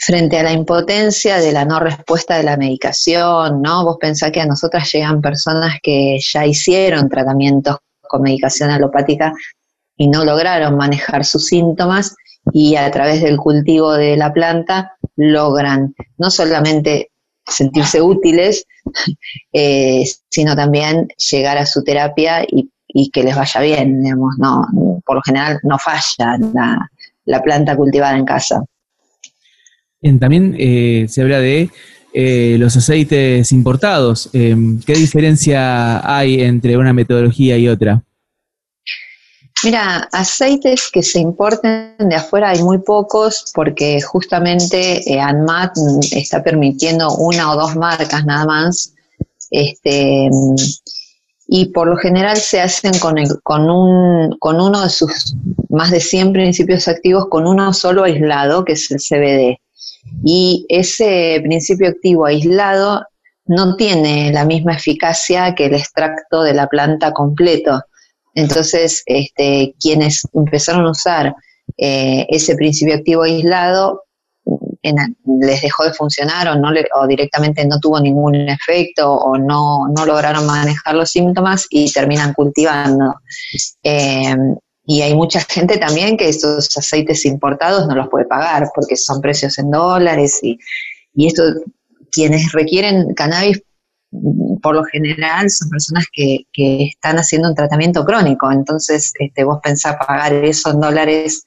frente 0.05 0.39
a 0.39 0.43
la 0.43 0.53
impotencia 0.53 1.39
de 1.39 1.53
la 1.53 1.65
no 1.65 1.79
respuesta 1.79 2.37
de 2.37 2.43
la 2.43 2.57
medicación, 2.57 3.63
¿no? 3.63 3.85
Vos 3.85 3.99
pensás 4.01 4.33
que 4.33 4.41
a 4.41 4.47
nosotras 4.47 4.91
llegan 4.93 5.21
personas 5.21 5.77
que 5.81 6.19
ya 6.21 6.45
hicieron 6.45 7.09
tratamientos 7.09 7.77
con 8.01 8.23
medicación 8.23 8.71
alopática 8.71 9.33
y 9.97 10.09
no 10.09 10.25
lograron 10.25 10.77
manejar 10.77 11.25
sus 11.25 11.47
síntomas 11.47 12.17
y 12.53 12.75
a 12.75 12.91
través 12.91 13.23
del 13.23 13.37
cultivo 13.37 13.93
de 13.93 14.17
la 14.17 14.33
planta 14.33 14.97
logran 15.15 15.95
no 16.19 16.31
solamente 16.31 17.12
sentirse 17.47 18.01
útiles, 18.01 18.67
eh, 19.53 20.05
sino 20.29 20.55
también 20.57 21.09
llegar 21.31 21.59
a 21.59 21.67
su 21.67 21.83
terapia 21.83 22.45
y, 22.47 22.71
que 23.11 23.23
les 23.23 23.35
vaya 23.35 23.61
bien, 23.63 24.03
digamos, 24.03 24.35
no, 24.39 24.67
por 25.07 25.17
lo 25.17 25.23
general 25.23 25.59
no 25.63 25.79
falla 25.79 26.37
la, 27.25 27.43
planta 27.43 27.75
cultivada 27.75 28.19
en 28.19 28.27
casa. 28.27 28.63
también 30.21 30.55
eh, 30.59 31.07
se 31.09 31.23
habla 31.23 31.39
de 31.39 31.71
eh, 32.13 32.57
los 32.59 32.77
aceites 32.77 33.51
importados. 33.51 34.29
¿Qué 34.31 34.93
diferencia 34.95 36.17
hay 36.17 36.43
entre 36.43 36.77
una 36.77 36.93
metodología 36.93 37.57
y 37.57 37.69
otra? 37.69 38.03
Mira, 39.65 40.09
aceites 40.13 40.91
que 40.91 41.03
se 41.03 41.21
importen 41.21 41.97
de 41.99 42.17
afuera 42.17 42.51
hay 42.51 42.63
muy 42.63 42.79
pocos 42.79 43.53
porque 43.55 44.01
justamente 44.01 45.09
eh, 45.09 45.21
ANMAT 45.21 45.77
está 46.13 46.43
permitiendo 46.43 47.15
una 47.17 47.53
o 47.53 47.57
dos 47.57 47.77
marcas 47.77 48.25
nada 48.25 48.45
más. 48.45 48.95
Este, 49.51 50.29
y 51.47 51.67
por 51.67 51.87
lo 51.87 51.97
general 51.97 52.39
se 52.39 52.61
hacen 52.61 52.99
con, 52.99 53.17
con, 53.43 53.71
un, 53.71 54.37
con 54.39 54.61
uno 54.61 54.83
de 54.83 54.89
sus 54.89 55.37
más 55.69 55.91
de 55.91 56.01
100 56.01 56.33
principios 56.33 56.89
activos, 56.89 57.27
con 57.29 57.47
uno 57.47 57.73
solo 57.73 58.05
aislado, 58.05 58.65
que 58.65 58.73
es 58.73 58.91
el 58.91 58.99
CBD. 58.99 59.59
Y 60.25 60.67
ese 60.69 61.41
principio 61.43 61.89
activo 61.89 62.27
aislado 62.27 63.05
no 63.47 63.77
tiene 63.77 64.33
la 64.33 64.45
misma 64.45 64.75
eficacia 64.75 65.55
que 65.55 65.67
el 65.67 65.75
extracto 65.75 66.43
de 66.43 66.55
la 66.55 66.69
planta 66.69 67.13
completo. 67.13 67.83
Entonces, 68.35 69.03
este, 69.07 69.75
quienes 69.81 70.23
empezaron 70.33 70.87
a 70.87 70.91
usar 70.91 71.35
eh, 71.77 72.27
ese 72.29 72.55
principio 72.55 72.95
activo 72.95 73.23
aislado, 73.23 74.03
les 74.83 75.63
dejó 75.63 75.85
de 75.85 75.93
funcionar 75.93 76.49
o, 76.49 76.57
no 76.57 76.71
o 76.97 77.07
directamente 77.07 77.65
no 77.65 77.79
tuvo 77.79 78.01
ningún 78.01 78.35
efecto 78.49 79.13
o 79.13 79.39
no, 79.39 79.87
lograron 80.05 80.45
manejar 80.47 80.95
los 80.95 81.11
síntomas 81.11 81.67
y 81.71 81.93
terminan 81.93 82.33
cultivando. 82.35 83.15
Eh, 83.83 84.35
y 84.85 85.03
hay 85.03 85.15
mucha 85.15 85.41
gente 85.41 85.79
también 85.79 86.17
que 86.17 86.29
esos 86.29 86.77
aceites 86.77 87.25
importados 87.25 87.87
no 87.87 87.95
los 87.95 88.09
puede 88.09 88.25
pagar 88.25 88.69
porque 88.75 88.97
son 88.97 89.21
precios 89.21 89.59
en 89.59 89.71
dólares 89.71 90.41
y, 90.43 90.59
y 91.15 91.29
esto, 91.29 91.45
quienes 92.11 92.51
requieren 92.53 93.15
cannabis 93.15 93.63
por 94.63 94.75
lo 94.75 94.85
general 94.85 95.51
son 95.51 95.71
personas 95.71 96.07
que, 96.13 96.47
están 96.55 97.17
haciendo 97.17 97.49
un 97.49 97.55
tratamiento 97.55 98.05
crónico, 98.05 98.51
entonces 98.53 99.13
este, 99.19 99.45
vos 99.45 99.59
pensás 99.63 99.97
pagar 100.07 100.33
eso 100.33 100.71
en 100.71 100.81
dólares 100.81 101.45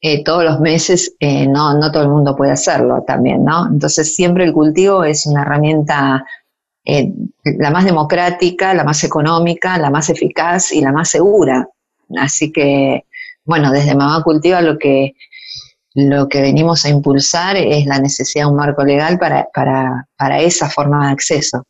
eh, 0.00 0.22
todos 0.22 0.44
los 0.44 0.60
meses, 0.60 1.14
eh, 1.18 1.46
no, 1.46 1.78
no 1.78 1.90
todo 1.90 2.02
el 2.02 2.10
mundo 2.10 2.36
puede 2.36 2.52
hacerlo 2.52 3.04
también, 3.06 3.42
¿no? 3.42 3.66
Entonces 3.66 4.14
siempre 4.14 4.44
el 4.44 4.52
cultivo 4.52 5.02
es 5.02 5.24
una 5.24 5.42
herramienta 5.42 6.26
eh, 6.84 7.10
la 7.44 7.70
más 7.70 7.86
democrática, 7.86 8.74
la 8.74 8.84
más 8.84 9.02
económica, 9.04 9.78
la 9.78 9.88
más 9.90 10.10
eficaz 10.10 10.72
y 10.72 10.82
la 10.82 10.92
más 10.92 11.08
segura. 11.08 11.66
Así 12.18 12.52
que, 12.52 13.06
bueno, 13.44 13.70
desde 13.72 13.94
Mamá 13.94 14.22
Cultiva 14.22 14.60
lo 14.60 14.78
que 14.78 15.14
lo 15.94 16.28
que 16.28 16.42
venimos 16.42 16.84
a 16.84 16.90
impulsar 16.90 17.56
es 17.56 17.86
la 17.86 18.00
necesidad 18.00 18.44
de 18.44 18.50
un 18.50 18.56
marco 18.56 18.84
legal 18.84 19.18
para, 19.18 19.46
para, 19.54 20.40
esa 20.40 20.68
forma 20.68 21.06
de 21.06 21.12
acceso. 21.12 21.62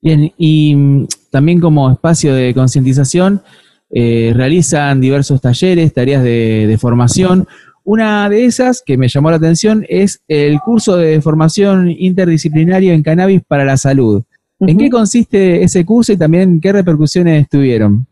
Bien, 0.00 0.32
y 0.38 0.74
mm, 0.74 1.06
también 1.30 1.60
como 1.60 1.90
espacio 1.90 2.34
de 2.34 2.54
concientización, 2.54 3.42
eh, 3.90 4.32
realizan 4.34 5.00
diversos 5.00 5.40
talleres, 5.40 5.92
tareas 5.92 6.22
de, 6.22 6.76
formación. 6.80 7.46
Una 7.84 8.28
de 8.28 8.46
esas 8.46 8.82
que 8.84 8.96
me 8.96 9.08
llamó 9.08 9.30
la 9.30 9.36
atención 9.36 9.84
es 9.88 10.20
el 10.26 10.58
curso 10.60 10.96
de 10.96 11.20
formación 11.20 11.90
interdisciplinario 11.90 12.92
en 12.92 13.02
cannabis 13.02 13.42
para 13.46 13.64
la 13.64 13.76
salud. 13.76 14.24
¿En 14.58 14.78
qué 14.78 14.88
consiste 14.88 15.62
ese 15.62 15.84
curso 15.84 16.12
y 16.12 16.16
también 16.16 16.60
qué 16.60 16.72
repercusiones 16.72 17.46
tuvieron? 17.48 18.06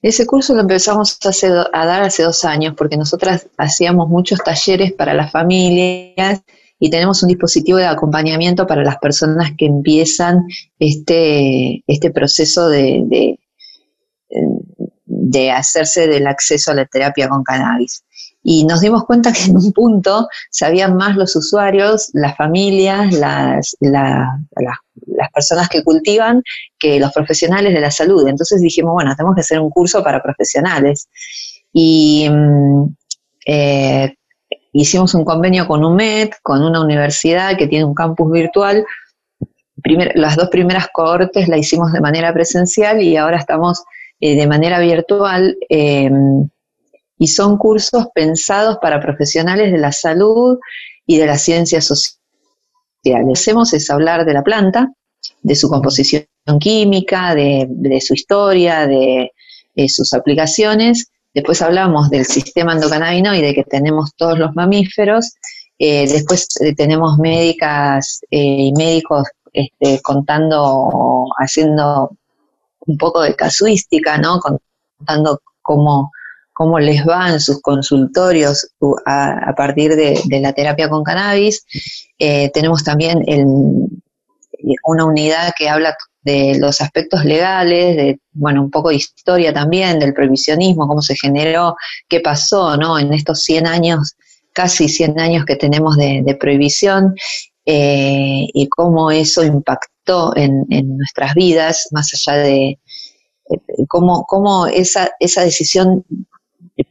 Ese 0.00 0.26
curso 0.26 0.54
lo 0.54 0.60
empezamos 0.60 1.18
a, 1.72 1.86
dar 1.86 2.02
hace 2.02 2.22
dos 2.22 2.44
años 2.44 2.74
porque 2.76 2.96
nosotras 2.96 3.48
hacíamos 3.56 4.08
muchos 4.08 4.38
talleres 4.38 4.92
para 4.92 5.12
las 5.12 5.32
familias 5.32 6.42
y 6.78 6.90
tenemos 6.90 7.22
un 7.22 7.28
dispositivo 7.28 7.78
de 7.78 7.86
acompañamiento 7.86 8.66
para 8.66 8.84
las 8.84 8.98
personas 8.98 9.52
que 9.58 9.66
empiezan 9.66 10.46
este, 10.78 11.82
este 11.88 12.10
proceso 12.12 12.68
de, 12.68 13.36
de 15.04 15.50
hacerse 15.50 16.06
del 16.06 16.28
acceso 16.28 16.70
a 16.70 16.74
la 16.74 16.86
terapia 16.86 17.28
con 17.28 17.42
cannabis. 17.42 18.04
Y 18.42 18.64
nos 18.64 18.80
dimos 18.80 19.04
cuenta 19.04 19.32
que 19.32 19.50
en 19.50 19.56
un 19.56 19.72
punto 19.72 20.28
sabían 20.50 20.96
más 20.96 21.16
los 21.16 21.34
usuarios, 21.34 22.10
las 22.12 22.36
familias, 22.36 23.12
las, 23.12 23.76
las 23.80 24.28
personas 25.32 25.68
que 25.68 25.82
cultivan 25.82 26.42
que 26.78 26.98
los 26.98 27.12
profesionales 27.12 27.72
de 27.72 27.80
la 27.80 27.90
salud. 27.90 28.26
Entonces 28.28 28.60
dijimos, 28.60 28.92
bueno, 28.92 29.14
tenemos 29.16 29.34
que 29.34 29.40
hacer 29.40 29.60
un 29.60 29.70
curso 29.70 30.02
para 30.02 30.22
profesionales. 30.22 31.08
Y 31.72 32.28
mm, 32.30 32.84
eh, 33.46 34.14
hicimos 34.72 35.14
un 35.14 35.24
convenio 35.24 35.66
con 35.66 35.84
UMED, 35.84 36.30
con 36.42 36.62
una 36.62 36.80
universidad 36.80 37.56
que 37.56 37.66
tiene 37.66 37.84
un 37.84 37.94
campus 37.94 38.30
virtual. 38.30 38.84
las 40.14 40.36
dos 40.36 40.48
primeras 40.48 40.88
cohortes 40.92 41.48
la 41.48 41.58
hicimos 41.58 41.92
de 41.92 42.00
manera 42.00 42.32
presencial 42.32 43.02
y 43.02 43.16
ahora 43.16 43.38
estamos 43.38 43.84
eh, 44.20 44.36
de 44.36 44.46
manera 44.46 44.78
virtual. 44.80 45.56
Eh, 45.68 46.10
y 47.18 47.26
son 47.26 47.58
cursos 47.58 48.06
pensados 48.14 48.78
para 48.80 49.00
profesionales 49.00 49.72
de 49.72 49.78
la 49.78 49.92
salud 49.92 50.58
y 51.04 51.18
de 51.18 51.26
las 51.26 51.42
ciencias 51.42 51.84
sociales. 51.84 52.18
Hacemos 53.32 53.72
es 53.72 53.90
hablar 53.90 54.24
de 54.24 54.34
la 54.34 54.42
planta, 54.42 54.92
de 55.42 55.54
su 55.54 55.68
composición 55.68 56.26
química, 56.60 57.34
de, 57.34 58.00
su 58.00 58.14
historia, 58.14 58.86
de, 58.86 59.30
sus 59.88 60.12
aplicaciones. 60.12 61.10
Después 61.34 61.62
hablamos 61.62 62.10
del 62.10 62.24
sistema 62.24 62.72
endocannabinoide 62.72 63.54
que 63.54 63.64
tenemos 63.64 64.12
todos 64.16 64.38
los 64.38 64.54
mamíferos. 64.54 65.34
Eh, 65.78 66.08
después 66.08 66.48
eh, 66.60 66.74
tenemos 66.74 67.18
médicas 67.18 68.20
eh, 68.30 68.38
y 68.38 68.72
médicos 68.72 69.28
este, 69.52 70.00
contando, 70.02 71.26
haciendo 71.38 72.10
un 72.86 72.96
poco 72.96 73.22
de 73.22 73.36
casuística, 73.36 74.18
¿no? 74.18 74.40
Contando 74.40 75.40
cómo 75.62 76.10
cómo 76.58 76.80
les 76.80 77.06
va 77.06 77.30
en 77.30 77.38
sus 77.38 77.62
consultorios 77.62 78.68
a, 79.06 79.54
partir 79.56 79.94
de, 79.94 80.40
la 80.40 80.52
terapia 80.52 80.88
con 80.90 81.04
cannabis. 81.04 81.64
Eh, 82.18 82.50
tenemos 82.52 82.82
también 82.82 83.22
una 84.84 85.04
unidad 85.04 85.52
que 85.56 85.68
habla 85.68 85.96
de 86.22 86.58
los 86.58 86.80
aspectos 86.80 87.24
legales, 87.24 87.96
de, 87.96 88.20
bueno, 88.32 88.62
un 88.62 88.70
poco 88.70 88.90
de 88.90 88.96
historia 88.96 89.52
también, 89.52 89.98
del 89.98 90.12
prohibicionismo, 90.12 90.86
cómo 90.86 91.00
se 91.00 91.16
generó, 91.16 91.76
qué 92.08 92.20
pasó, 92.20 92.76
¿no? 92.76 92.98
En 92.98 93.12
estos 93.14 93.42
100 93.42 93.66
años, 93.66 94.16
casi 94.52 94.88
100 94.88 95.20
años 95.20 95.44
que 95.44 95.56
tenemos 95.56 95.96
de, 95.96 96.36
prohibición, 96.38 97.14
eh, 97.64 98.46
y 98.52 98.68
cómo 98.68 99.10
eso 99.10 99.44
impactó 99.44 100.34
en, 100.36 100.66
nuestras 100.96 101.34
vidas, 101.34 101.88
más 101.92 102.10
allá 102.14 102.38
de 102.38 102.68
eh, 102.68 102.78
cómo, 103.88 104.24
cómo 104.26 104.66
esa, 104.66 105.10
esa 105.20 105.42
decisión 105.42 106.04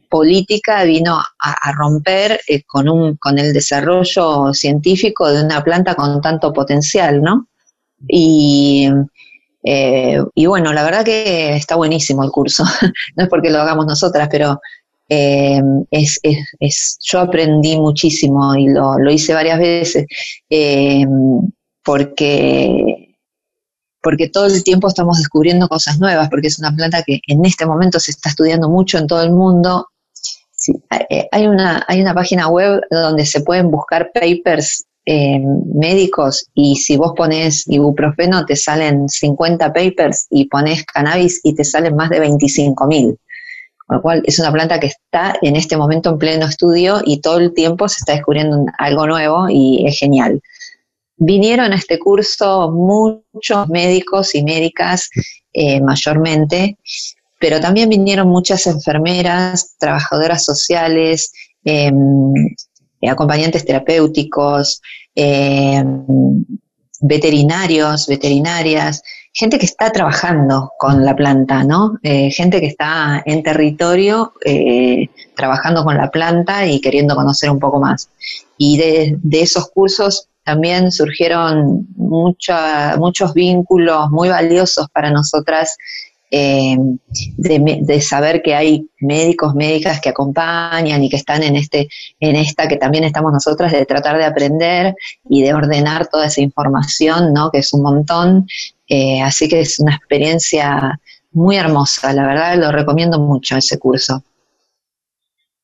política 0.08 0.84
vino 0.84 1.18
a, 1.18 1.72
romper 1.72 2.40
eh, 2.46 2.62
con, 2.64 2.88
un, 2.88 3.16
con 3.16 3.38
el 3.38 3.52
desarrollo 3.52 4.52
científico 4.52 5.28
de 5.28 5.42
una 5.42 5.62
planta 5.62 5.94
con 5.94 6.20
tanto 6.20 6.52
potencial, 6.52 7.22
¿no? 7.22 7.48
Y, 8.06 8.88
eh, 9.64 10.22
y 10.34 10.46
bueno, 10.46 10.72
la 10.72 10.84
verdad 10.84 11.04
que 11.04 11.56
está 11.56 11.76
buenísimo 11.76 12.22
el 12.22 12.30
curso, 12.30 12.64
no 13.16 13.24
es 13.24 13.28
porque 13.28 13.50
lo 13.50 13.60
hagamos 13.60 13.86
nosotras, 13.86 14.28
pero 14.30 14.60
eh, 15.08 15.60
es, 15.90 16.20
es, 16.22 16.98
yo 17.02 17.20
aprendí 17.20 17.76
muchísimo 17.78 18.54
y 18.54 18.68
lo, 18.68 18.98
lo 18.98 19.10
hice 19.10 19.32
varias 19.32 19.58
veces 19.58 20.06
porque, 21.88 23.16
porque 24.02 24.28
todo 24.28 24.44
el 24.44 24.62
tiempo 24.62 24.88
estamos 24.88 25.16
descubriendo 25.16 25.68
cosas 25.68 25.98
nuevas, 25.98 26.28
porque 26.28 26.48
es 26.48 26.58
una 26.58 26.70
planta 26.70 27.02
que 27.02 27.20
en 27.26 27.42
este 27.46 27.64
momento 27.64 27.98
se 27.98 28.10
está 28.10 28.28
estudiando 28.28 28.68
mucho 28.68 28.98
en 28.98 29.06
todo 29.06 29.22
el 29.22 29.32
mundo. 29.32 29.88
Sí, 30.54 30.74
eh, 31.08 31.28
hay 31.32 31.46
una, 31.46 31.86
hay 31.88 32.02
una 32.02 32.12
página 32.12 32.48
web 32.48 32.82
donde 32.90 33.24
se 33.24 33.40
pueden 33.40 33.70
buscar 33.70 34.10
papers 34.12 34.84
eh, 35.10 35.40
médicos 35.74 36.50
y 36.52 36.76
si 36.76 36.98
vos 36.98 37.14
pones 37.16 37.66
ibuprofeno 37.66 38.44
te 38.44 38.54
salen 38.54 39.08
50 39.08 39.72
papers 39.72 40.26
y 40.28 40.48
pones 40.48 40.84
cannabis 40.84 41.40
y 41.44 41.54
te 41.54 41.64
salen 41.64 41.96
más 41.96 42.10
de 42.10 42.20
25 42.20 42.86
mil. 42.86 43.18
Con 43.86 43.96
lo 43.96 44.02
cual 44.02 44.22
es 44.26 44.38
una 44.38 44.52
planta 44.52 44.78
que 44.78 44.88
está 44.88 45.34
en 45.40 45.56
este 45.56 45.78
momento 45.78 46.10
en 46.10 46.18
pleno 46.18 46.44
estudio 46.44 47.00
y 47.02 47.22
todo 47.22 47.38
el 47.38 47.54
tiempo 47.54 47.88
se 47.88 48.00
está 48.00 48.12
descubriendo 48.12 48.66
algo 48.76 49.06
nuevo 49.06 49.46
y 49.48 49.86
es 49.86 49.98
genial. 49.98 50.42
Vinieron 51.16 51.72
a 51.72 51.76
este 51.76 51.98
curso 51.98 52.70
muchos 52.70 53.66
médicos 53.70 54.34
y 54.34 54.42
médicas 54.42 55.08
eh, 55.54 55.80
mayormente, 55.80 56.76
pero 57.40 57.60
también 57.60 57.88
vinieron 57.88 58.28
muchas 58.28 58.66
enfermeras, 58.66 59.74
trabajadoras 59.78 60.44
sociales, 60.44 61.32
em, 61.64 62.34
acompañantes 63.06 63.64
terapéuticos, 63.64 64.80
em, 65.14 66.44
veterinarios, 67.00 68.06
veterinarias, 68.06 69.02
gente 69.32 69.58
que 69.58 69.66
está 69.66 69.90
trabajando 69.92 70.72
con 70.78 71.04
la 71.04 71.14
planta, 71.14 71.62
¿no? 71.62 71.98
Eh, 72.02 72.30
gente 72.30 72.60
que 72.60 72.66
está 72.66 73.22
en 73.24 73.42
territorio 73.42 74.32
eh, 74.44 75.08
trabajando 75.36 75.84
con 75.84 75.96
la 75.96 76.10
planta 76.10 76.66
y 76.66 76.80
queriendo 76.80 77.14
conocer 77.14 77.50
un 77.50 77.60
poco 77.60 77.78
más. 77.78 78.10
Y 78.56 78.78
de, 78.78 79.18
esos 79.30 79.70
cursos 79.70 80.28
también 80.44 80.90
surgieron 80.90 81.86
muchos 81.96 83.34
vínculos 83.34 84.10
muy 84.10 84.28
valiosos 84.28 84.88
para 84.92 85.10
nosotras 85.10 85.76
eh, 86.30 86.76
de, 87.36 88.00
saber 88.02 88.42
que 88.42 88.54
hay 88.54 88.86
médicos, 89.00 89.54
médicas 89.54 90.00
que 90.00 90.10
acompañan 90.10 91.02
y 91.02 91.08
que 91.08 91.16
están 91.16 91.42
en 91.42 91.56
este, 91.56 91.88
en 92.20 92.36
esta 92.36 92.68
que 92.68 92.76
también 92.76 93.04
estamos 93.04 93.32
nosotras 93.32 93.72
de 93.72 93.86
tratar 93.86 94.18
de 94.18 94.24
aprender 94.24 94.94
y 95.28 95.42
de 95.42 95.54
ordenar 95.54 96.08
toda 96.08 96.26
esa 96.26 96.42
información, 96.42 97.32
¿no? 97.32 97.50
Que 97.50 97.58
es 97.58 97.72
un 97.72 97.82
montón. 97.82 98.46
Eh, 98.88 99.22
así 99.22 99.48
que 99.48 99.60
es 99.60 99.80
una 99.80 99.94
experiencia 99.94 101.00
muy 101.32 101.56
hermosa, 101.56 102.12
la 102.12 102.26
verdad 102.26 102.58
lo 102.58 102.72
recomiendo 102.72 103.18
mucho 103.18 103.56
ese 103.56 103.78
curso. 103.78 104.22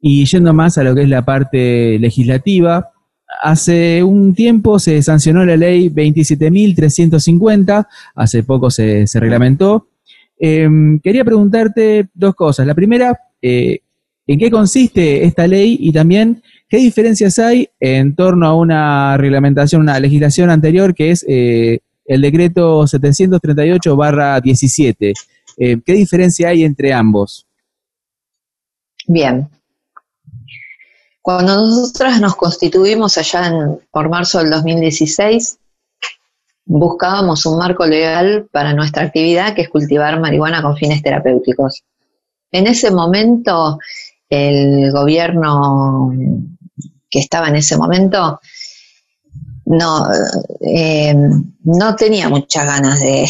Y 0.01 0.25
yendo 0.27 0.53
más 0.53 0.77
a 0.79 0.85
lo 0.85 0.95
que 0.95 1.03
es 1.03 1.09
la 1.09 1.25
parte 1.25 1.99
legislativa, 1.99 2.91
hace 3.43 4.03
un 4.03 4.35
tiempo 4.35 4.79
se 4.79 5.03
sancionó 5.03 5.45
la 5.45 5.57
ley 5.57 5.89
27.350, 5.89 7.87
hace 8.15 8.43
poco 8.43 8.71
se, 8.71 9.07
se 9.07 9.21
reglamentó, 9.21 9.89
Em, 10.39 11.01
quería 11.01 11.25
preguntarte 11.25 12.09
dos 12.13 12.35
cosas. 12.35 12.67
La 12.67 12.75
primera, 12.75 13.19
eh, 13.41 13.79
¿en 14.27 14.39
qué 14.39 14.51
consiste 14.51 15.25
esta 15.25 15.47
ley? 15.47 15.79
Y 15.81 15.91
también, 15.93 16.43
¿qué 16.69 16.77
diferencias 16.79 17.39
hay 17.39 17.69
en 17.79 18.17
torno 18.17 18.47
a 18.47 18.55
una 18.55 19.17
reglamentación, 19.17 19.83
una 19.83 20.01
legislación 20.01 20.51
anterior 20.51 20.93
que 20.95 21.13
es 21.13 21.25
eh, 21.29 21.79
el 22.05 22.21
decreto 22.21 22.83
738-17? 22.83 25.13
Eh, 25.57 25.81
¿Qué 25.85 25.93
diferencia 25.93 26.49
hay 26.49 26.65
entre 26.65 26.93
ambos? 26.93 27.47
Bien. 29.07 29.49
Cuando 31.23 31.55
nosotras 31.55 32.21
nos 32.21 32.35
constituimos 32.37 33.17
allá 33.17 33.47
en, 33.47 33.79
por 33.91 34.11
marzo 34.11 34.41
del 34.41 34.51
2016, 34.51 35.59
buscábamos 36.65 37.45
un 37.47 37.59
marco 37.59 37.87
legal 37.87 38.49
para 38.51 38.73
nuestra 38.73 39.05
actividad, 39.05 39.55
que 39.55 39.63
es 39.63 39.69
cultivar 39.69 40.21
marihuana 40.21 40.63
con 40.63 40.77
fines 40.77 41.03
terapéuticos. 41.03 41.85
En 42.51 42.67
ese 42.67 42.91
momento, 42.91 43.79
el 44.29 44.91
gobierno 44.93 46.13
que 47.11 47.19
estaba 47.19 47.49
en 47.49 47.57
ese 47.57 47.77
momento 47.77 48.41
no, 49.67 50.07
eh, 50.61 51.15
no 51.65 51.97
tenía 51.97 52.29
muchas 52.29 52.67
ganas 52.67 53.01
de, 53.01 53.27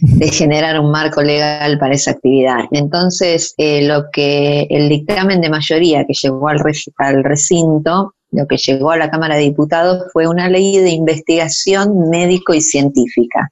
generar 0.30 0.78
un 0.80 0.90
marco 0.90 1.22
legal 1.22 1.78
para 1.78 1.94
esa 1.94 2.12
actividad. 2.12 2.64
Entonces, 2.70 3.54
eh, 3.56 3.86
lo 3.86 4.10
que 4.12 4.66
el 4.70 4.88
dictamen 4.88 5.40
de 5.40 5.50
mayoría 5.50 6.04
que 6.04 6.14
llegó 6.14 6.48
al, 6.48 6.60
al 6.98 7.24
recinto 7.24 8.14
lo 8.30 8.46
que 8.46 8.56
llegó 8.56 8.90
a 8.90 8.96
la 8.96 9.10
Cámara 9.10 9.36
de 9.36 9.42
Diputados 9.42 10.04
fue 10.12 10.26
una 10.28 10.48
ley 10.48 10.78
de 10.78 10.90
investigación 10.90 12.10
médico 12.10 12.54
y 12.54 12.60
científica. 12.60 13.50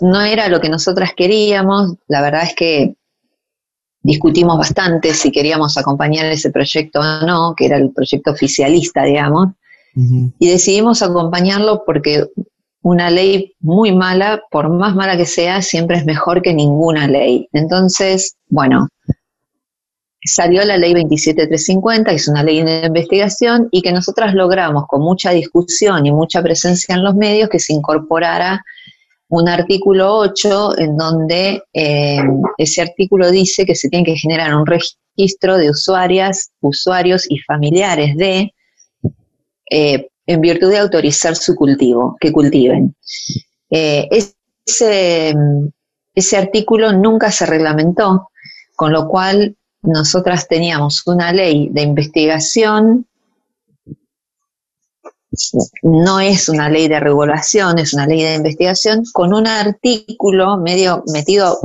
no 0.00 0.22
era 0.22 0.48
lo 0.48 0.60
que 0.60 0.68
nosotras 0.68 1.10
queríamos, 1.16 1.96
la 2.08 2.22
verdad 2.22 2.44
es 2.44 2.54
que 2.54 2.94
discutimos 4.06 4.56
bastante 4.56 5.12
si 5.12 5.32
queríamos 5.32 5.76
acompañar 5.76 6.26
ese 6.26 6.50
proyecto 6.50 7.00
o 7.00 7.26
no, 7.26 7.54
que 7.56 7.66
era 7.66 7.76
el 7.76 7.92
proyecto 7.92 8.30
oficialista, 8.30 9.02
digamos, 9.02 9.48
y 10.38 10.48
decidimos 10.48 11.02
acompañarlo 11.02 11.82
porque 11.86 12.26
una 12.82 13.10
ley 13.10 13.54
muy 13.60 13.92
mala, 13.92 14.42
por 14.50 14.68
más 14.68 14.94
mala 14.94 15.16
que 15.16 15.26
sea, 15.26 15.62
siempre 15.62 15.96
es 15.96 16.04
mejor 16.04 16.42
que 16.42 16.52
ninguna 16.54 17.08
ley. 17.08 17.48
Entonces, 17.52 18.36
bueno, 18.48 18.88
salió 20.26 20.64
la 20.64 20.76
ley 20.76 20.92
27350, 20.92 22.10
que 22.10 22.16
es 22.16 22.28
una 22.28 22.42
ley 22.42 22.62
de 22.62 22.86
investigación, 22.86 23.68
y 23.70 23.82
que 23.82 23.92
nosotras 23.92 24.34
logramos 24.34 24.84
con 24.86 25.00
mucha 25.00 25.30
discusión 25.30 26.04
y 26.06 26.12
mucha 26.12 26.42
presencia 26.42 26.94
en 26.94 27.04
los 27.04 27.14
medios 27.14 27.48
que 27.48 27.58
se 27.58 27.72
incorporara 27.72 28.64
un 29.28 29.48
artículo 29.48 30.18
8 30.18 30.78
en 30.78 30.96
donde 30.96 31.62
eh, 31.72 32.18
ese 32.58 32.82
artículo 32.82 33.30
dice 33.30 33.66
que 33.66 33.74
se 33.74 33.88
tiene 33.88 34.04
que 34.04 34.16
generar 34.16 34.54
un 34.54 34.66
registro 34.66 35.58
de 35.58 35.70
usuarias, 35.70 36.52
usuarios 36.60 37.26
y 37.28 37.38
familiares 37.38 38.16
de, 38.16 38.54
eh, 39.70 40.08
en 40.26 40.40
virtud 40.40 40.70
de 40.70 40.78
autorizar 40.78 41.34
su 41.34 41.54
cultivo, 41.54 42.16
que 42.20 42.32
cultiven. 42.32 42.94
Eh, 43.70 44.08
ese, 44.10 45.34
ese 46.14 46.36
artículo 46.36 46.92
nunca 46.92 47.32
se 47.32 47.46
reglamentó, 47.46 48.30
con 48.76 48.92
lo 48.92 49.08
cual 49.08 49.56
nosotras 49.86 50.48
teníamos 50.48 51.06
una 51.06 51.32
ley 51.32 51.68
de 51.70 51.82
investigación, 51.82 53.06
no 55.82 56.20
es 56.20 56.48
una 56.48 56.68
ley 56.68 56.88
de 56.88 57.00
regulación, 57.00 57.78
es 57.78 57.94
una 57.94 58.06
ley 58.06 58.22
de 58.22 58.34
investigación, 58.34 59.04
con 59.12 59.34
un 59.34 59.46
artículo 59.46 60.56
medio 60.56 61.04
metido 61.12 61.58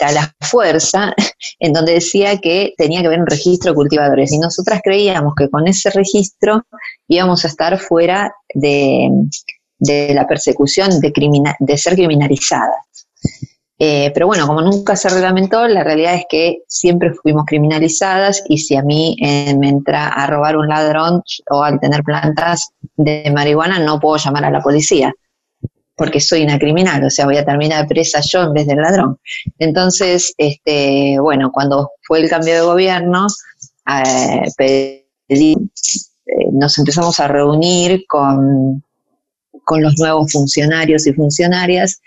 a 0.00 0.12
la 0.12 0.34
fuerza, 0.40 1.14
en 1.60 1.72
donde 1.72 1.94
decía 1.94 2.38
que 2.38 2.74
tenía 2.76 3.00
que 3.00 3.06
haber 3.06 3.20
un 3.20 3.26
registro 3.26 3.72
de 3.72 3.76
cultivadores. 3.76 4.32
Y 4.32 4.38
nosotras 4.38 4.80
creíamos 4.82 5.34
que 5.36 5.48
con 5.48 5.66
ese 5.66 5.90
registro 5.90 6.64
íbamos 7.06 7.44
a 7.44 7.48
estar 7.48 7.78
fuera 7.78 8.32
de, 8.54 9.10
la 9.78 10.26
persecución 10.26 11.00
de, 11.00 11.12
de 11.60 11.78
ser 11.78 11.94
criminalizadas. 11.94 13.07
Eh, 13.80 14.10
pero 14.12 14.26
bueno, 14.26 14.46
como 14.46 14.60
nunca 14.60 14.96
se 14.96 15.08
reglamentó, 15.08 15.68
la 15.68 15.84
realidad 15.84 16.14
es 16.16 16.24
que 16.28 16.62
siempre 16.66 17.14
fuimos 17.14 17.44
criminalizadas 17.46 18.42
y 18.48 18.58
si 18.58 18.74
a 18.74 18.82
mí 18.82 19.16
eh, 19.22 19.56
me 19.56 19.68
entra 19.68 20.08
a 20.08 20.26
robar 20.26 20.56
un 20.56 20.66
ladrón 20.66 21.22
o 21.50 21.62
al 21.62 21.78
tener 21.78 22.02
plantas 22.02 22.70
de 22.96 23.30
marihuana, 23.32 23.78
no 23.78 24.00
puedo 24.00 24.16
llamar 24.16 24.44
a 24.44 24.50
la 24.50 24.60
policía 24.60 25.14
porque 25.98 26.20
soy 26.20 26.44
una 26.44 26.58
criminal, 26.60 27.04
o 27.04 27.10
sea, 27.10 27.26
voy 27.26 27.36
a 27.36 27.44
terminar 27.44 27.88
presa 27.88 28.20
yo 28.20 28.44
en 28.44 28.52
vez 28.52 28.68
del 28.68 28.78
ladrón. 28.78 29.18
Entonces, 29.58 30.32
este, 30.38 31.18
bueno, 31.18 31.50
cuando 31.50 31.90
fue 32.06 32.20
el 32.20 32.30
cambio 32.30 32.54
de 32.54 32.60
gobierno, 32.60 33.26
eh, 34.60 35.04
nos 36.52 36.78
empezamos 36.78 37.18
a 37.18 37.26
reunir 37.26 38.04
con, 38.06 38.84
con 39.64 39.82
los 39.82 39.98
nuevos 39.98 40.30
funcionarios 40.30 41.04
y 41.08 41.12
funcionarias 41.12 42.00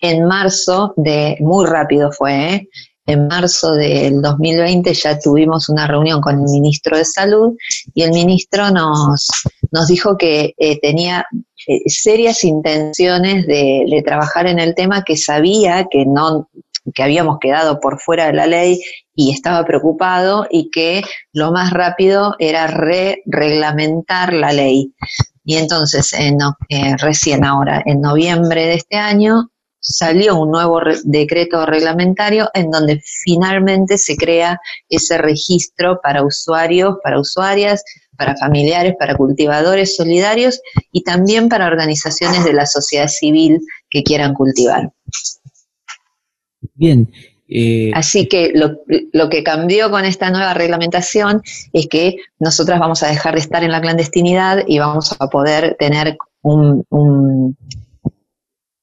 en 0.00 0.24
marzo 0.24 0.94
de, 0.96 1.36
muy 1.40 1.66
rápido 1.66 2.12
fue, 2.12 2.54
¿eh? 2.54 2.68
en 3.06 3.26
marzo 3.26 3.72
del 3.72 4.20
2020 4.20 4.92
ya 4.92 5.18
tuvimos 5.18 5.70
una 5.70 5.86
reunión 5.86 6.20
con 6.20 6.38
el 6.40 6.44
ministro 6.44 6.96
de 6.96 7.06
Salud 7.06 7.56
y 7.94 8.02
el 8.02 8.12
ministro 8.12 8.70
nos, 8.70 9.26
nos 9.70 9.86
dijo 9.88 10.18
que 10.18 10.54
eh, 10.58 10.78
tenía 10.80 11.26
eh, 11.66 11.80
serias 11.86 12.44
intenciones 12.44 13.46
de, 13.46 14.02
trabajar 14.04 14.46
en 14.46 14.58
el 14.58 14.74
tema, 14.74 15.04
que 15.04 15.16
sabía 15.16 15.86
que 15.90 16.06
no 16.06 16.48
que 16.94 17.02
habíamos 17.02 17.38
quedado 17.38 17.80
por 17.80 18.00
fuera 18.00 18.28
de 18.28 18.32
la 18.32 18.46
ley 18.46 18.80
y 19.14 19.32
estaba 19.32 19.66
preocupado 19.66 20.46
y 20.50 20.70
que 20.70 21.02
lo 21.34 21.52
más 21.52 21.72
rápido 21.72 22.34
era 22.38 22.66
re-reglamentar 22.66 24.32
la 24.32 24.52
ley. 24.52 24.94
Y 25.44 25.56
entonces, 25.56 26.14
en, 26.14 26.38
recién 26.98 27.44
ahora, 27.44 27.82
en 27.84 28.00
noviembre 28.00 28.66
de 28.66 28.74
este 28.74 28.96
año, 28.96 29.50
salió 29.88 30.36
un 30.36 30.50
nuevo 30.50 30.80
decreto 31.04 31.64
reglamentario 31.64 32.50
en 32.52 32.70
donde 32.70 33.00
finalmente 33.24 33.96
se 33.96 34.16
crea 34.16 34.60
ese 34.88 35.16
registro 35.18 36.00
para 36.02 36.22
usuarios, 36.22 36.96
para 37.02 37.18
usuarias, 37.18 37.82
para 38.16 38.36
familiares, 38.36 38.94
para 38.98 39.16
cultivadores 39.16 39.96
solidarios 39.96 40.60
y 40.92 41.02
también 41.02 41.48
para 41.48 41.66
organizaciones 41.66 42.44
de 42.44 42.52
la 42.52 42.66
sociedad 42.66 43.08
civil 43.08 43.60
que 43.88 44.02
quieran 44.02 44.34
cultivar. 44.34 44.92
Bien, 46.74 47.10
Eh, 47.50 47.90
Así 47.94 48.28
que 48.28 48.52
lo, 48.52 49.30
que 49.30 49.42
cambió 49.42 49.90
con 49.90 50.04
esta 50.04 50.30
nueva 50.30 50.52
reglamentación 50.52 51.40
es 51.72 51.86
que 51.86 52.16
nosotras 52.38 52.78
vamos 52.78 53.02
a 53.02 53.08
dejar 53.08 53.36
de 53.36 53.40
estar 53.40 53.64
en 53.64 53.72
la 53.72 53.80
clandestinidad 53.80 54.64
y 54.66 54.78
vamos 54.78 55.16
a 55.18 55.30
poder 55.30 55.74
tener 55.78 56.18
un, 56.42 56.84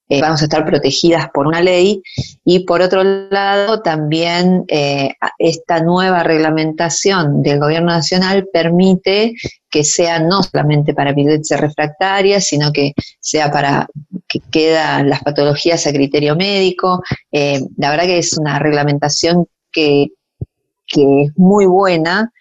eh, 0.08 0.22
vamos 0.22 0.41
a 0.41 0.46
estar 0.46 0.63
protegidas 0.65 1.30
por 1.34 1.48
una 1.48 1.62
ley 1.62 2.04
y 2.44 2.60
por 2.60 2.82
otro 2.82 3.04
lado 3.04 3.82
también 3.82 4.63
eh, 4.68 5.13
esta 5.39 5.80
nueva 5.80 6.22
reglamentación 6.22 7.41
del 7.41 7.60
gobierno 7.60 7.88
nacional 7.88 8.48
permite 8.54 9.34
que 9.68 9.84
sea 9.84 10.20
no 10.20 10.44
solamente 10.44 10.94
para 10.94 11.10
epilepsia 11.10 11.58
refractaria, 11.58 12.39
sino 12.39 12.72
que 12.72 12.94
sea 13.20 13.50
para 13.50 13.88
que 14.28 14.39
quedan 14.52 15.10
las 15.10 15.24
patologías 15.24 15.88
a 15.88 15.91
criterio 15.91 16.36
médico. 16.36 17.02
Eh, 17.32 17.62
la 17.78 17.89
verdad 17.89 18.06
que 18.06 18.20
es 18.20 18.38
una 18.38 18.60
reglamentación 18.60 19.48
que, 19.72 20.10
que 20.86 21.24
es 21.24 21.32
muy 21.36 21.65
buena, 21.65 22.32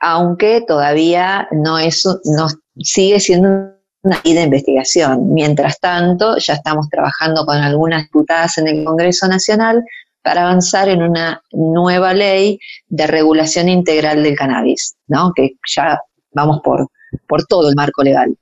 aunque 0.00 0.60
todavía 0.66 1.46
no 1.52 1.78
es, 1.78 2.04
no 2.24 2.48
sigue 2.76 3.20
siendo 3.20 3.71
una 4.02 4.20
de 4.24 4.42
investigación. 4.42 5.32
Mientras 5.32 5.78
tanto, 5.78 6.36
ya 6.38 6.54
estamos 6.54 6.88
trabajando 6.88 7.46
con 7.46 7.56
algunas 7.56 8.04
diputadas 8.04 8.58
en 8.58 8.68
el 8.68 8.84
Congreso 8.84 9.28
Nacional 9.28 9.84
para 10.22 10.42
avanzar 10.42 10.88
en 10.88 11.02
una 11.02 11.42
nueva 11.52 12.14
ley 12.14 12.58
de 12.88 13.06
regulación 13.06 13.68
integral 13.68 14.22
del 14.22 14.36
cannabis, 14.36 14.96
¿no? 15.08 15.32
que 15.34 15.52
ya 15.66 16.00
vamos 16.32 16.60
por, 16.62 16.88
por 17.26 17.44
todo 17.44 17.68
el 17.68 17.76
marco 17.76 18.02
legal. 18.02 18.36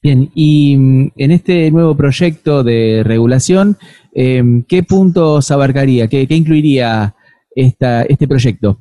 Bien, 0.00 0.30
y 0.34 0.76
mm, 0.76 1.12
en 1.16 1.30
este 1.32 1.70
nuevo 1.70 1.96
proyecto 1.96 2.62
de 2.62 3.02
regulación, 3.04 3.76
em, 4.12 4.62
¿qué 4.62 4.84
puntos 4.84 5.50
abarcaría, 5.50 6.06
qué, 6.06 6.26
qué 6.28 6.36
incluiría 6.36 7.14
esta, 7.54 8.02
este 8.02 8.28
proyecto? 8.28 8.78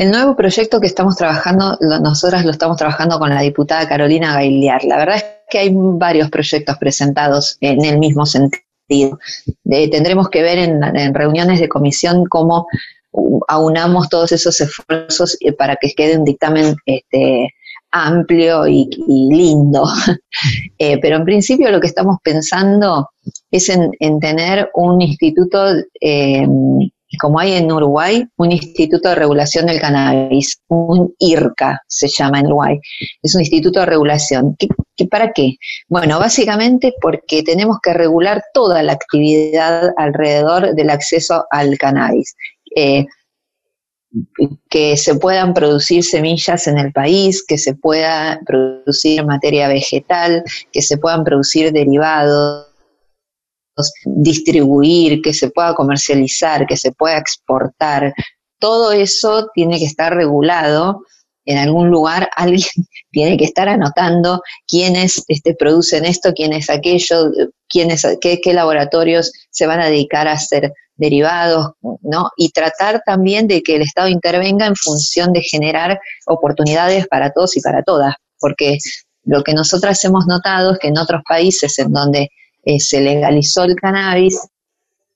El 0.00 0.12
nuevo 0.12 0.34
proyecto 0.34 0.80
que 0.80 0.86
estamos 0.86 1.14
trabajando, 1.14 1.76
nosotras 2.00 2.42
lo 2.46 2.52
estamos 2.52 2.78
trabajando 2.78 3.18
con 3.18 3.28
la 3.28 3.42
diputada 3.42 3.86
Carolina 3.86 4.32
Gailiar. 4.32 4.82
La 4.84 4.96
verdad 4.96 5.16
es 5.16 5.24
que 5.50 5.58
hay 5.58 5.70
varios 5.74 6.30
proyectos 6.30 6.78
presentados 6.78 7.58
en 7.60 7.84
el 7.84 7.98
mismo 7.98 8.24
sentido. 8.24 9.18
tendremos 9.68 10.30
que 10.30 10.40
ver 10.40 10.56
en, 10.56 11.14
reuniones 11.14 11.60
de 11.60 11.68
comisión 11.68 12.24
cómo 12.30 12.66
aunamos 13.46 14.08
todos 14.08 14.32
esos 14.32 14.58
esfuerzos 14.62 15.36
eh, 15.40 15.52
para 15.52 15.76
que 15.76 15.92
quede 15.92 16.16
un 16.16 16.24
dictamen 16.24 16.76
este, 16.86 17.52
amplio 17.90 18.66
y, 18.66 18.88
lindo. 19.06 19.84
Eh, 20.78 20.98
pero 21.02 21.16
en 21.16 21.24
principio 21.24 21.70
lo 21.70 21.78
que 21.78 21.88
estamos 21.88 22.16
pensando 22.24 23.10
es 23.50 23.68
en, 23.68 23.90
tener 24.18 24.70
un 24.72 25.02
instituto 25.02 25.74
eh, 26.00 26.46
como 27.18 27.40
hay 27.40 27.54
en 27.54 27.70
Uruguay, 27.70 28.24
un 28.36 28.52
Instituto 28.52 29.08
de 29.08 29.14
Regulación 29.16 29.66
del 29.66 29.80
Cannabis, 29.80 30.62
un 30.68 31.14
IRCA 31.18 31.82
se 31.86 32.08
llama 32.08 32.40
en 32.40 32.46
Uruguay. 32.46 32.78
Es 33.22 33.34
un 33.34 33.40
instituto 33.40 33.80
de 33.80 33.86
regulación. 33.86 34.56
para 35.10 35.32
qué? 35.32 35.56
Bueno, 35.88 36.18
básicamente 36.18 36.94
porque 37.00 37.42
tenemos 37.42 37.78
que 37.82 37.92
regular 37.94 38.42
toda 38.54 38.82
la 38.82 38.92
actividad 38.92 39.92
alrededor 39.96 40.74
del 40.74 40.90
acceso 40.90 41.44
al 41.50 41.76
cannabis. 41.78 42.36
Eh, 42.76 43.06
que 44.68 44.96
se 44.96 45.14
puedan 45.14 45.54
producir 45.54 46.02
semillas 46.02 46.66
en 46.66 46.78
el 46.78 46.92
país, 46.92 47.44
que 47.46 47.58
se 47.58 47.74
pueda 47.74 48.40
producir 48.44 49.24
materia 49.24 49.68
vegetal, 49.68 50.42
que 50.72 50.82
se 50.82 50.98
puedan 50.98 51.22
producir 51.22 51.72
derivados 51.72 52.69
distribuir, 54.04 55.22
que 55.22 55.32
se 55.32 55.50
pueda 55.50 55.74
comercializar, 55.74 56.66
que 56.66 56.76
se 56.76 56.92
pueda 56.92 57.18
exportar, 57.18 58.12
todo 58.60 58.92
eso 58.92 59.48
tiene 59.54 59.78
que 59.78 59.86
estar 59.86 60.14
regulado. 60.14 61.02
En 61.46 61.58
algún 61.58 61.90
lugar 61.90 62.28
alguien 62.36 62.68
tiene 63.10 63.36
que 63.36 63.44
estar 63.44 63.68
anotando 63.68 64.40
quiénes 64.68 65.24
este, 65.26 65.54
producen 65.54 66.04
esto, 66.04 66.32
quiénes 66.32 66.70
aquello, 66.70 67.30
quiénes, 67.68 68.06
qué, 68.20 68.40
qué 68.40 68.52
laboratorios 68.52 69.32
se 69.50 69.66
van 69.66 69.80
a 69.80 69.86
dedicar 69.86 70.28
a 70.28 70.32
hacer 70.32 70.72
derivados, 70.96 71.72
¿no? 72.02 72.28
Y 72.36 72.50
tratar 72.50 73.00
también 73.06 73.48
de 73.48 73.62
que 73.62 73.76
el 73.76 73.82
Estado 73.82 74.08
intervenga 74.08 74.66
en 74.66 74.76
función 74.76 75.32
de 75.32 75.40
generar 75.40 75.98
oportunidades 76.26 77.08
para 77.08 77.32
todos 77.32 77.56
y 77.56 77.62
para 77.62 77.82
todas, 77.82 78.14
porque 78.38 78.76
lo 79.24 79.42
que 79.42 79.54
nosotras 79.54 80.04
hemos 80.04 80.26
notado 80.26 80.72
es 80.72 80.78
que 80.78 80.88
en 80.88 80.98
otros 80.98 81.22
países 81.26 81.78
en 81.78 81.90
donde 81.90 82.28
eh, 82.64 82.80
se 82.80 83.00
legalizó 83.00 83.64
el 83.64 83.74
cannabis, 83.76 84.40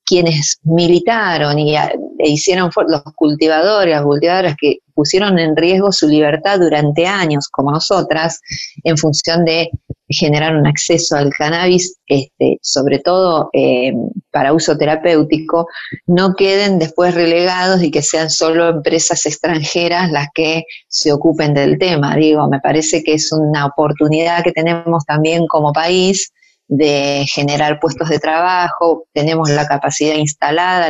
quienes 0.04 0.58
militaron 0.62 1.58
y 1.58 1.76
e 1.76 2.28
hicieron 2.28 2.70
los 2.88 3.02
cultivadores, 3.14 3.94
las 3.94 4.04
cultivadoras 4.04 4.54
que 4.60 4.78
pusieron 4.94 5.38
en 5.38 5.56
riesgo 5.56 5.90
su 5.92 6.06
libertad 6.06 6.60
durante 6.60 7.06
años, 7.06 7.48
como 7.48 7.72
nosotras, 7.72 8.40
en 8.84 8.96
función 8.96 9.44
de 9.44 9.70
generar 10.08 10.54
un 10.54 10.66
acceso 10.66 11.16
al 11.16 11.30
cannabis, 11.30 11.96
este, 12.06 12.58
sobre 12.60 12.98
todo 12.98 13.48
eh, 13.54 13.92
para 14.30 14.52
uso 14.52 14.76
terapéutico, 14.76 15.66
no 16.06 16.34
queden 16.34 16.78
después 16.78 17.14
relegados 17.14 17.82
y 17.82 17.90
que 17.90 18.02
sean 18.02 18.30
solo 18.30 18.68
empresas 18.68 19.24
extranjeras 19.26 20.10
las 20.12 20.28
que 20.34 20.64
se 20.88 21.12
ocupen 21.12 21.54
del 21.54 21.78
tema. 21.78 22.14
Digo, 22.16 22.46
me 22.48 22.60
parece 22.60 23.02
que 23.02 23.14
es 23.14 23.32
una 23.32 23.66
oportunidad 23.66 24.44
que 24.44 24.52
tenemos 24.52 25.04
también 25.06 25.46
como 25.48 25.72
país 25.72 26.30
de 26.68 27.24
generar 27.32 27.78
puestos 27.80 28.08
de 28.08 28.18
trabajo, 28.18 29.06
tenemos 29.12 29.50
la 29.50 29.66
capacidad 29.66 30.14
instalada, 30.14 30.88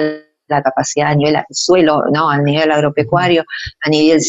la 0.49 0.63
capacidad 0.63 1.11
a 1.11 1.15
nivel 1.15 1.37
suelo, 1.51 2.05
¿no? 2.13 2.31
a 2.31 2.39
nivel 2.39 2.71
agropecuario, 2.71 3.45
a 3.81 3.89
nivel, 3.89 4.21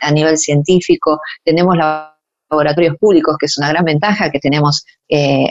a 0.00 0.10
nivel 0.10 0.38
científico, 0.38 1.20
tenemos 1.44 1.76
laboratorios 1.76 2.96
públicos, 2.98 3.36
que 3.38 3.46
es 3.46 3.58
una 3.58 3.68
gran 3.68 3.84
ventaja 3.84 4.30
que 4.30 4.38
tenemos 4.38 4.84
eh, 5.08 5.46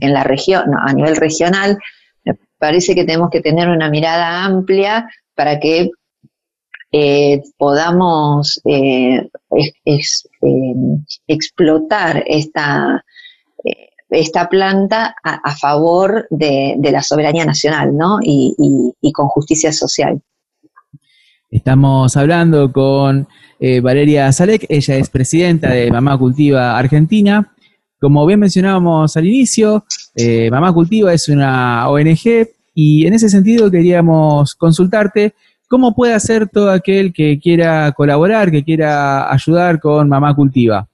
en 0.00 0.12
la 0.12 0.24
región, 0.24 0.64
a 0.78 0.92
nivel 0.92 1.16
regional. 1.16 1.78
Me 2.24 2.34
parece 2.58 2.94
que 2.94 3.04
tenemos 3.04 3.30
que 3.30 3.40
tener 3.40 3.68
una 3.68 3.88
mirada 3.88 4.44
amplia 4.44 5.08
para 5.34 5.58
que 5.58 5.90
eh, 6.92 7.40
podamos 7.56 8.60
eh, 8.64 9.28
explotar 11.26 12.24
esta 12.26 13.04
esta 14.10 14.48
planta 14.48 15.14
a, 15.22 15.56
favor 15.56 16.26
de, 16.30 16.76
la 16.80 17.02
soberanía 17.02 17.44
nacional 17.44 17.96
¿no? 17.96 18.18
y, 18.22 18.94
con 19.12 19.28
justicia 19.28 19.72
social. 19.72 20.20
Estamos 21.50 22.16
hablando 22.16 22.70
con 22.72 23.26
eh, 23.58 23.80
Valeria 23.80 24.30
Salek, 24.32 24.66
ella 24.68 24.96
es 24.96 25.10
presidenta 25.10 25.70
de 25.70 25.90
Mamá 25.90 26.16
Cultiva 26.16 26.78
Argentina. 26.78 27.52
Como 28.00 28.24
bien 28.24 28.40
mencionábamos 28.40 29.16
al 29.16 29.26
inicio, 29.26 29.84
eh, 30.14 30.48
Mamá 30.50 30.72
Cultiva 30.72 31.12
es 31.12 31.28
una 31.28 31.88
ONG 31.88 32.48
y 32.74 33.06
en 33.06 33.14
ese 33.14 33.28
sentido 33.28 33.70
queríamos 33.70 34.54
consultarte 34.54 35.34
cómo 35.68 35.94
puede 35.94 36.14
hacer 36.14 36.48
todo 36.48 36.70
aquel 36.72 37.12
que 37.12 37.38
quiera 37.38 37.92
colaborar, 37.92 38.50
que 38.50 38.64
quiera 38.64 39.32
ayudar 39.32 39.80
con 39.80 40.08
Mamá 40.08 40.34
Cultiva. 40.34 40.88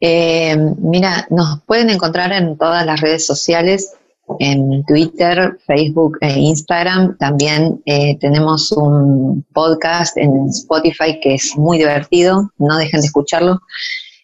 Eh, 0.00 0.56
mira, 0.78 1.26
nos 1.30 1.60
pueden 1.62 1.90
encontrar 1.90 2.32
en 2.32 2.56
todas 2.56 2.86
las 2.86 3.00
redes 3.00 3.26
sociales, 3.26 3.92
en 4.38 4.84
Twitter, 4.84 5.58
Facebook 5.66 6.18
e 6.20 6.38
Instagram. 6.38 7.18
También 7.18 7.82
eh, 7.84 8.16
tenemos 8.18 8.72
un 8.72 9.44
podcast 9.52 10.16
en 10.16 10.48
Spotify 10.48 11.20
que 11.20 11.34
es 11.34 11.56
muy 11.56 11.78
divertido, 11.78 12.50
no 12.58 12.76
dejen 12.78 13.00
de 13.00 13.06
escucharlo. 13.06 13.60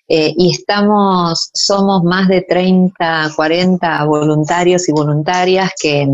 Eh, 0.08 0.32
y 0.36 0.52
estamos, 0.52 1.50
somos 1.52 2.04
más 2.04 2.28
de 2.28 2.42
30, 2.42 3.32
40 3.34 4.04
voluntarios 4.04 4.88
y 4.88 4.92
voluntarias 4.92 5.72
que 5.80 6.06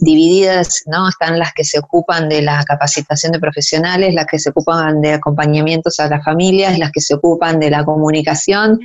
divididas, 0.00 0.82
¿no? 0.86 1.08
Están 1.08 1.38
las 1.38 1.52
que 1.52 1.64
se 1.64 1.78
ocupan 1.78 2.28
de 2.28 2.42
la 2.42 2.62
capacitación 2.64 3.32
de 3.32 3.40
profesionales, 3.40 4.14
las 4.14 4.26
que 4.26 4.38
se 4.38 4.50
ocupan 4.50 5.00
de 5.00 5.12
acompañamientos 5.12 6.00
a 6.00 6.08
las 6.08 6.24
familias, 6.24 6.78
las 6.78 6.90
que 6.90 7.00
se 7.00 7.14
ocupan 7.14 7.60
de 7.60 7.70
la 7.70 7.84
comunicación. 7.84 8.78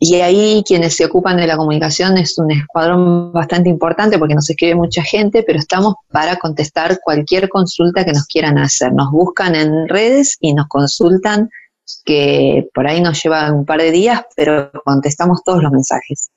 Y 0.00 0.16
ahí 0.16 0.62
quienes 0.66 0.94
se 0.94 1.06
ocupan 1.06 1.36
de 1.36 1.46
la 1.46 1.56
comunicación 1.56 2.18
es 2.18 2.38
un 2.38 2.52
escuadrón 2.52 3.32
bastante 3.32 3.68
importante 3.68 4.18
porque 4.18 4.34
nos 4.34 4.48
escribe 4.48 4.76
mucha 4.76 5.02
gente, 5.02 5.42
pero 5.44 5.58
estamos 5.58 5.94
para 6.10 6.36
contestar 6.36 7.00
cualquier 7.02 7.48
consulta 7.48 8.04
que 8.04 8.12
nos 8.12 8.26
quieran 8.26 8.58
hacer. 8.58 8.92
Nos 8.92 9.10
buscan 9.10 9.56
en 9.56 9.88
redes 9.88 10.36
y 10.40 10.54
nos 10.54 10.68
consultan, 10.68 11.50
que 12.04 12.68
por 12.74 12.86
ahí 12.86 13.00
nos 13.00 13.20
lleva 13.22 13.50
un 13.52 13.64
par 13.64 13.80
de 13.80 13.90
días, 13.90 14.22
pero 14.36 14.70
contestamos 14.84 15.42
todos 15.42 15.62
los 15.62 15.72
mensajes. 15.72 16.30